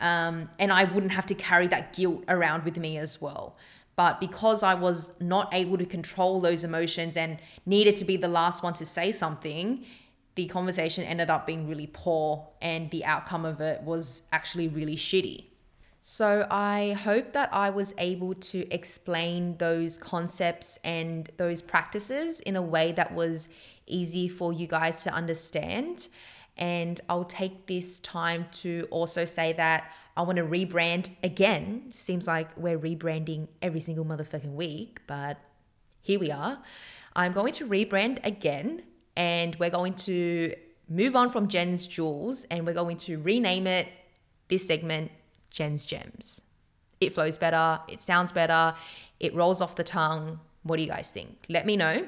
Um, 0.00 0.50
and 0.58 0.72
I 0.72 0.84
wouldn't 0.84 1.12
have 1.12 1.26
to 1.26 1.34
carry 1.34 1.68
that 1.68 1.92
guilt 1.92 2.24
around 2.26 2.64
with 2.64 2.76
me 2.76 2.98
as 2.98 3.22
well. 3.22 3.56
But 3.94 4.18
because 4.20 4.62
I 4.62 4.74
was 4.74 5.10
not 5.20 5.52
able 5.54 5.78
to 5.78 5.86
control 5.86 6.40
those 6.40 6.64
emotions 6.64 7.16
and 7.16 7.38
needed 7.64 7.94
to 7.96 8.04
be 8.04 8.16
the 8.16 8.28
last 8.28 8.62
one 8.62 8.74
to 8.74 8.86
say 8.86 9.12
something, 9.12 9.84
the 10.34 10.46
conversation 10.46 11.04
ended 11.04 11.30
up 11.30 11.46
being 11.46 11.68
really 11.68 11.88
poor 11.92 12.48
and 12.60 12.90
the 12.90 13.04
outcome 13.04 13.44
of 13.44 13.60
it 13.60 13.82
was 13.82 14.22
actually 14.32 14.66
really 14.66 14.96
shitty. 14.96 15.44
So, 16.04 16.48
I 16.50 16.96
hope 17.04 17.32
that 17.32 17.54
I 17.54 17.70
was 17.70 17.94
able 17.96 18.34
to 18.34 18.68
explain 18.74 19.58
those 19.58 19.98
concepts 19.98 20.76
and 20.82 21.30
those 21.36 21.62
practices 21.62 22.40
in 22.40 22.56
a 22.56 22.62
way 22.62 22.90
that 22.90 23.14
was 23.14 23.48
easy 23.86 24.28
for 24.28 24.52
you 24.52 24.66
guys 24.66 25.02
to 25.04 25.12
understand. 25.12 26.08
And 26.56 27.00
I'll 27.08 27.24
take 27.24 27.66
this 27.66 28.00
time 28.00 28.46
to 28.52 28.86
also 28.90 29.24
say 29.24 29.52
that 29.54 29.90
I 30.16 30.22
want 30.22 30.36
to 30.36 30.44
rebrand 30.44 31.10
again. 31.22 31.92
Seems 31.92 32.26
like 32.26 32.56
we're 32.56 32.78
rebranding 32.78 33.48
every 33.62 33.80
single 33.80 34.04
motherfucking 34.04 34.52
week, 34.52 35.00
but 35.06 35.38
here 36.02 36.18
we 36.18 36.30
are. 36.30 36.58
I'm 37.14 37.32
going 37.32 37.52
to 37.54 37.66
rebrand 37.66 38.24
again 38.24 38.82
and 39.16 39.56
we're 39.56 39.70
going 39.70 39.94
to 39.94 40.54
move 40.88 41.16
on 41.16 41.30
from 41.30 41.48
Jen's 41.48 41.86
Jewels 41.86 42.44
and 42.44 42.66
we're 42.66 42.74
going 42.74 42.96
to 42.98 43.18
rename 43.18 43.66
it 43.66 43.88
this 44.48 44.66
segment 44.66 45.10
Jen's 45.50 45.86
Gems. 45.86 46.42
It 47.00 47.12
flows 47.12 47.38
better, 47.38 47.80
it 47.88 48.00
sounds 48.00 48.32
better, 48.32 48.74
it 49.18 49.34
rolls 49.34 49.62
off 49.62 49.76
the 49.76 49.84
tongue. 49.84 50.40
What 50.62 50.76
do 50.76 50.82
you 50.82 50.88
guys 50.88 51.10
think? 51.10 51.46
Let 51.48 51.66
me 51.66 51.76
know 51.76 52.06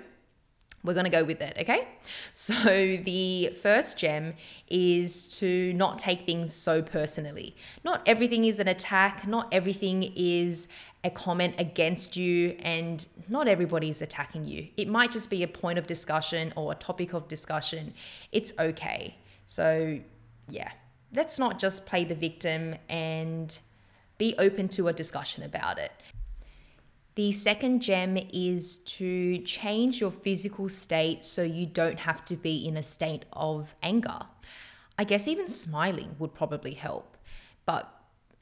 we're 0.85 0.95
going 0.95 1.07
to 1.07 1.11
go 1.11 1.25
with 1.25 1.41
it, 1.41 1.57
okay? 1.61 1.89
So, 2.33 2.53
the 2.55 3.49
first 3.61 3.99
gem 3.99 4.35
is 4.69 5.29
to 5.39 5.73
not 5.73 5.99
take 5.99 6.27
things 6.27 6.53
so 6.53 6.83
personally. 6.83 7.57
Not 7.83 8.03
everything 8.07 8.45
is 8.45 8.61
an 8.61 8.69
attack, 8.69 9.27
not 9.27 9.49
everything 9.53 10.13
is 10.15 10.69
a 11.03 11.11
comment 11.11 11.55
against 11.59 12.17
you, 12.17 12.57
and 12.61 13.05
not 13.29 13.49
everybody 13.49 13.89
is 13.89 14.03
attacking 14.03 14.45
you. 14.45 14.69
It 14.77 14.89
might 14.89 15.11
just 15.11 15.31
be 15.31 15.43
a 15.43 15.49
point 15.49 15.79
of 15.79 15.87
discussion 15.87 16.53
or 16.55 16.73
a 16.73 16.75
topic 16.75 17.15
of 17.15 17.29
discussion. 17.29 17.95
It's 18.31 18.53
okay. 18.59 19.17
So, 19.47 20.01
yeah, 20.49 20.71
let's 21.15 21.39
not 21.39 21.59
just 21.59 21.87
play 21.87 22.05
the 22.05 22.15
victim 22.15 22.77
and 22.89 23.59
be 24.19 24.35
open 24.39 24.69
to 24.69 24.89
a 24.89 24.93
discussion 24.93 25.43
about 25.43 25.79
it. 25.79 25.93
The 27.17 27.31
second 27.31 27.81
gem 27.81 28.17
is 28.33 28.79
to 28.79 29.39
change 29.39 30.01
your 30.01 30.11
physical 30.11 30.69
state 30.69 31.23
so 31.23 31.43
you 31.43 31.65
don't 31.65 32.01
have 32.01 32.25
to 32.25 32.37
be 32.37 32.67
in 32.67 32.77
a 32.77 32.83
state 32.83 33.25
of 33.33 33.75
anger. 33.83 34.21
I 34.99 35.05
guess 35.05 35.29
even 35.29 35.49
smiling 35.49 36.17
would 36.19 36.35
probably 36.35 36.75
help. 36.75 37.17
But 37.67 37.89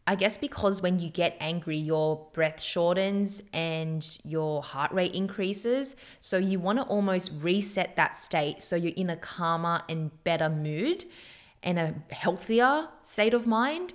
I 0.06 0.14
guess 0.14 0.36
because 0.36 0.82
when 0.82 0.98
you 0.98 1.10
get 1.10 1.36
angry, 1.38 1.76
your 1.76 2.26
breath 2.32 2.60
shortens 2.60 3.42
and 3.52 4.04
your 4.24 4.62
heart 4.62 4.90
rate 4.90 5.14
increases. 5.14 5.94
So 6.20 6.38
you 6.38 6.58
want 6.58 6.78
to 6.78 6.84
almost 6.84 7.30
reset 7.40 7.96
that 7.96 8.16
state 8.16 8.62
so 8.62 8.74
you're 8.74 8.94
in 8.96 9.10
a 9.10 9.16
calmer 9.16 9.82
and 9.88 10.10
better 10.24 10.48
mood 10.48 11.04
and 11.62 11.78
a 11.78 11.94
healthier 12.10 12.88
state 13.02 13.34
of 13.34 13.46
mind. 13.46 13.92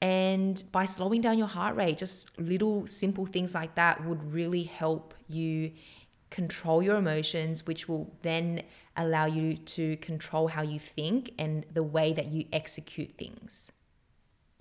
And 0.00 0.62
by 0.70 0.84
slowing 0.84 1.20
down 1.20 1.38
your 1.38 1.48
heart 1.48 1.76
rate, 1.76 1.98
just 1.98 2.38
little 2.38 2.86
simple 2.86 3.26
things 3.26 3.54
like 3.54 3.74
that 3.74 4.04
would 4.04 4.32
really 4.32 4.62
help 4.62 5.14
you 5.28 5.72
control 6.30 6.82
your 6.82 6.96
emotions, 6.96 7.66
which 7.66 7.88
will 7.88 8.14
then 8.22 8.62
allow 8.96 9.26
you 9.26 9.56
to 9.56 9.96
control 9.96 10.48
how 10.48 10.62
you 10.62 10.78
think 10.78 11.32
and 11.38 11.64
the 11.72 11.82
way 11.82 12.12
that 12.12 12.26
you 12.26 12.44
execute 12.52 13.16
things. 13.16 13.72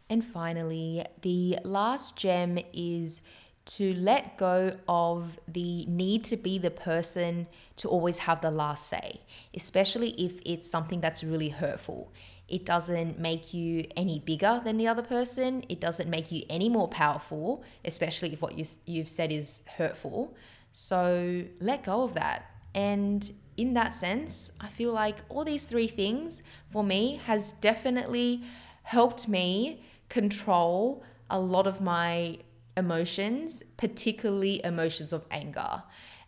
And 0.10 0.23
finally, 0.23 1.06
the 1.21 1.60
last 1.63 2.15
gem 2.15 2.58
is 2.73 3.21
to 3.65 3.93
let 3.95 4.38
go 4.38 4.78
of 4.88 5.38
the 5.45 5.86
need 5.88 6.23
to 6.23 6.38
be 6.38 6.58
the 6.58 6.71
person 6.71 7.47
to 7.76 7.89
always 7.89 8.19
have 8.19 8.39
the 8.39 8.50
last 8.50 8.88
say, 8.88 9.19
especially 9.54 10.12
if 10.12 10.39
it's 10.45 10.69
something 10.69 11.02
that's 11.02 11.23
really 11.23 11.50
hurtful. 11.50 12.13
It 12.48 12.66
doesn't 12.66 13.20
make 13.20 13.54
you 13.54 13.88
any 13.96 14.20
bigger 14.20 14.62
than 14.64 14.78
the 14.78 14.88
other 14.88 15.02
person. 15.02 15.66
It 15.68 15.82
doesn't 15.82 16.10
make 16.10 16.32
you 16.32 16.44
any 16.50 16.70
more 16.70 16.88
powerful, 16.88 17.64
especially 17.84 18.34
if 18.34 18.42
what 18.42 18.58
you, 18.58 18.66
you've 18.86 19.10
said 19.10 19.32
is 19.32 19.64
hurtful. 19.78 20.36
So 20.72 21.44
let 21.60 21.84
go 21.84 22.04
of 22.04 22.14
that. 22.14 22.46
And 22.74 23.30
in 23.58 23.74
that 23.74 23.94
sense, 23.94 24.52
I 24.62 24.70
feel 24.70 24.94
like 24.94 25.18
all 25.30 25.44
these 25.44 25.66
three 25.66 25.88
things 25.88 26.44
for 26.70 26.84
me 26.84 27.20
has 27.26 27.52
definitely 27.52 28.44
helped 28.84 29.28
me 29.28 29.84
control 30.08 31.04
a 31.30 31.40
lot 31.40 31.68
of 31.68 31.82
my 31.82 32.38
emotions, 32.78 33.64
particularly 33.76 34.64
emotions 34.64 35.12
of 35.12 35.26
anger. 35.32 35.84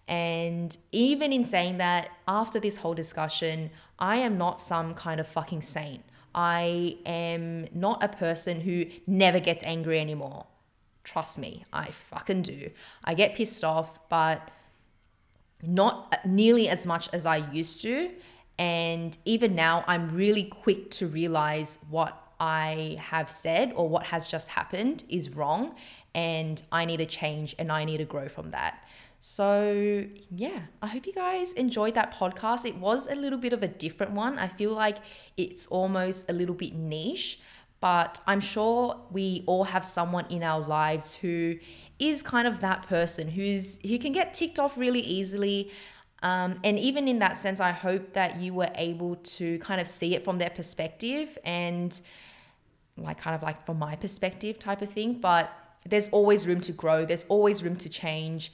And 0.07 0.75
even 0.91 1.31
in 1.31 1.45
saying 1.45 1.77
that, 1.77 2.09
after 2.27 2.59
this 2.59 2.77
whole 2.77 2.95
discussion, 2.95 3.69
I 3.99 4.17
am 4.17 4.37
not 4.37 4.59
some 4.59 4.95
kind 4.95 5.19
of 5.19 5.27
fucking 5.27 5.61
saint. 5.61 6.03
I 6.33 6.97
am 7.05 7.67
not 7.73 8.03
a 8.03 8.07
person 8.07 8.61
who 8.61 8.85
never 9.07 9.39
gets 9.39 9.63
angry 9.63 9.99
anymore. 9.99 10.45
Trust 11.03 11.39
me, 11.39 11.65
I 11.73 11.91
fucking 11.91 12.43
do. 12.43 12.69
I 13.03 13.13
get 13.13 13.35
pissed 13.35 13.63
off, 13.63 13.97
but 14.09 14.49
not 15.61 16.25
nearly 16.25 16.69
as 16.69 16.85
much 16.85 17.09
as 17.13 17.25
I 17.25 17.37
used 17.51 17.81
to. 17.81 18.11
And 18.57 19.17
even 19.25 19.55
now, 19.55 19.83
I'm 19.87 20.15
really 20.15 20.43
quick 20.43 20.91
to 20.91 21.07
realize 21.07 21.79
what 21.89 22.29
I 22.39 22.97
have 22.99 23.29
said 23.29 23.73
or 23.75 23.89
what 23.89 24.05
has 24.07 24.27
just 24.27 24.49
happened 24.49 25.03
is 25.09 25.29
wrong 25.35 25.75
and 26.15 26.61
I 26.71 26.85
need 26.85 26.97
to 26.97 27.05
change 27.05 27.55
and 27.59 27.71
I 27.71 27.85
need 27.85 27.97
to 27.97 28.05
grow 28.05 28.29
from 28.29 28.51
that. 28.51 28.83
So, 29.19 30.05
yeah, 30.29 30.61
I 30.81 30.87
hope 30.87 31.05
you 31.05 31.13
guys 31.13 31.51
enjoyed 31.53 31.95
that 31.95 32.13
podcast. 32.13 32.65
It 32.65 32.77
was 32.77 33.05
a 33.07 33.15
little 33.15 33.39
bit 33.39 33.51
of 33.51 33.61
a 33.61 33.67
different 33.67 34.13
one. 34.13 34.39
I 34.39 34.47
feel 34.47 34.71
like 34.71 34.97
it's 35.35 35.67
almost 35.67 36.29
a 36.29 36.33
little 36.33 36.55
bit 36.55 36.73
niche, 36.73 37.41
but 37.81 38.21
I'm 38.25 38.39
sure 38.39 39.01
we 39.11 39.43
all 39.45 39.65
have 39.65 39.85
someone 39.85 40.25
in 40.29 40.41
our 40.41 40.59
lives 40.59 41.15
who 41.15 41.57
is 41.99 42.21
kind 42.21 42.47
of 42.47 42.61
that 42.61 42.83
person 42.83 43.27
who's 43.31 43.77
who 43.85 43.99
can 43.99 44.13
get 44.13 44.33
ticked 44.33 44.57
off 44.57 44.77
really 44.77 45.01
easily. 45.01 45.69
Um, 46.23 46.59
and 46.63 46.79
even 46.79 47.09
in 47.09 47.19
that 47.19 47.37
sense, 47.37 47.59
I 47.59 47.71
hope 47.71 48.13
that 48.13 48.39
you 48.39 48.53
were 48.53 48.71
able 48.75 49.15
to 49.15 49.59
kind 49.59 49.81
of 49.81 49.87
see 49.87 50.15
it 50.15 50.23
from 50.23 50.37
their 50.37 50.49
perspective 50.49 51.37
and 51.43 51.99
like 52.97 53.17
kind 53.17 53.35
of 53.35 53.41
like 53.41 53.65
from 53.65 53.79
my 53.79 53.97
perspective 53.97 54.59
type 54.59 54.81
of 54.81 54.91
thing. 54.91 55.15
But 55.15 55.53
there's 55.85 56.07
always 56.09 56.47
room 56.47 56.61
to 56.61 56.71
grow, 56.71 57.03
there's 57.03 57.25
always 57.27 57.63
room 57.63 57.75
to 57.77 57.89
change. 57.89 58.53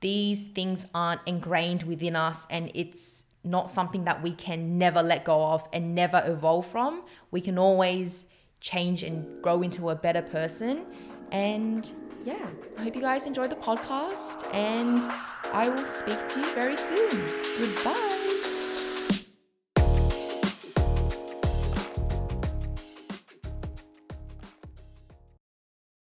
These 0.00 0.44
things 0.44 0.86
aren't 0.94 1.20
ingrained 1.26 1.82
within 1.84 2.16
us, 2.16 2.46
and 2.50 2.70
it's 2.74 3.24
not 3.44 3.70
something 3.70 4.04
that 4.04 4.22
we 4.22 4.32
can 4.32 4.78
never 4.78 5.02
let 5.02 5.24
go 5.24 5.44
of 5.46 5.66
and 5.72 5.94
never 5.94 6.22
evolve 6.26 6.66
from. 6.66 7.02
We 7.30 7.40
can 7.40 7.58
always 7.58 8.26
change 8.60 9.02
and 9.02 9.42
grow 9.42 9.62
into 9.62 9.90
a 9.90 9.94
better 9.94 10.22
person. 10.22 10.84
And 11.32 11.90
yeah, 12.24 12.48
I 12.78 12.82
hope 12.82 12.94
you 12.94 13.02
guys 13.02 13.26
enjoy 13.26 13.48
the 13.48 13.56
podcast, 13.56 14.52
and 14.54 15.04
I 15.52 15.68
will 15.68 15.86
speak 15.86 16.28
to 16.30 16.40
you 16.40 16.54
very 16.54 16.76
soon. 16.76 17.26
Goodbye. 17.58 18.39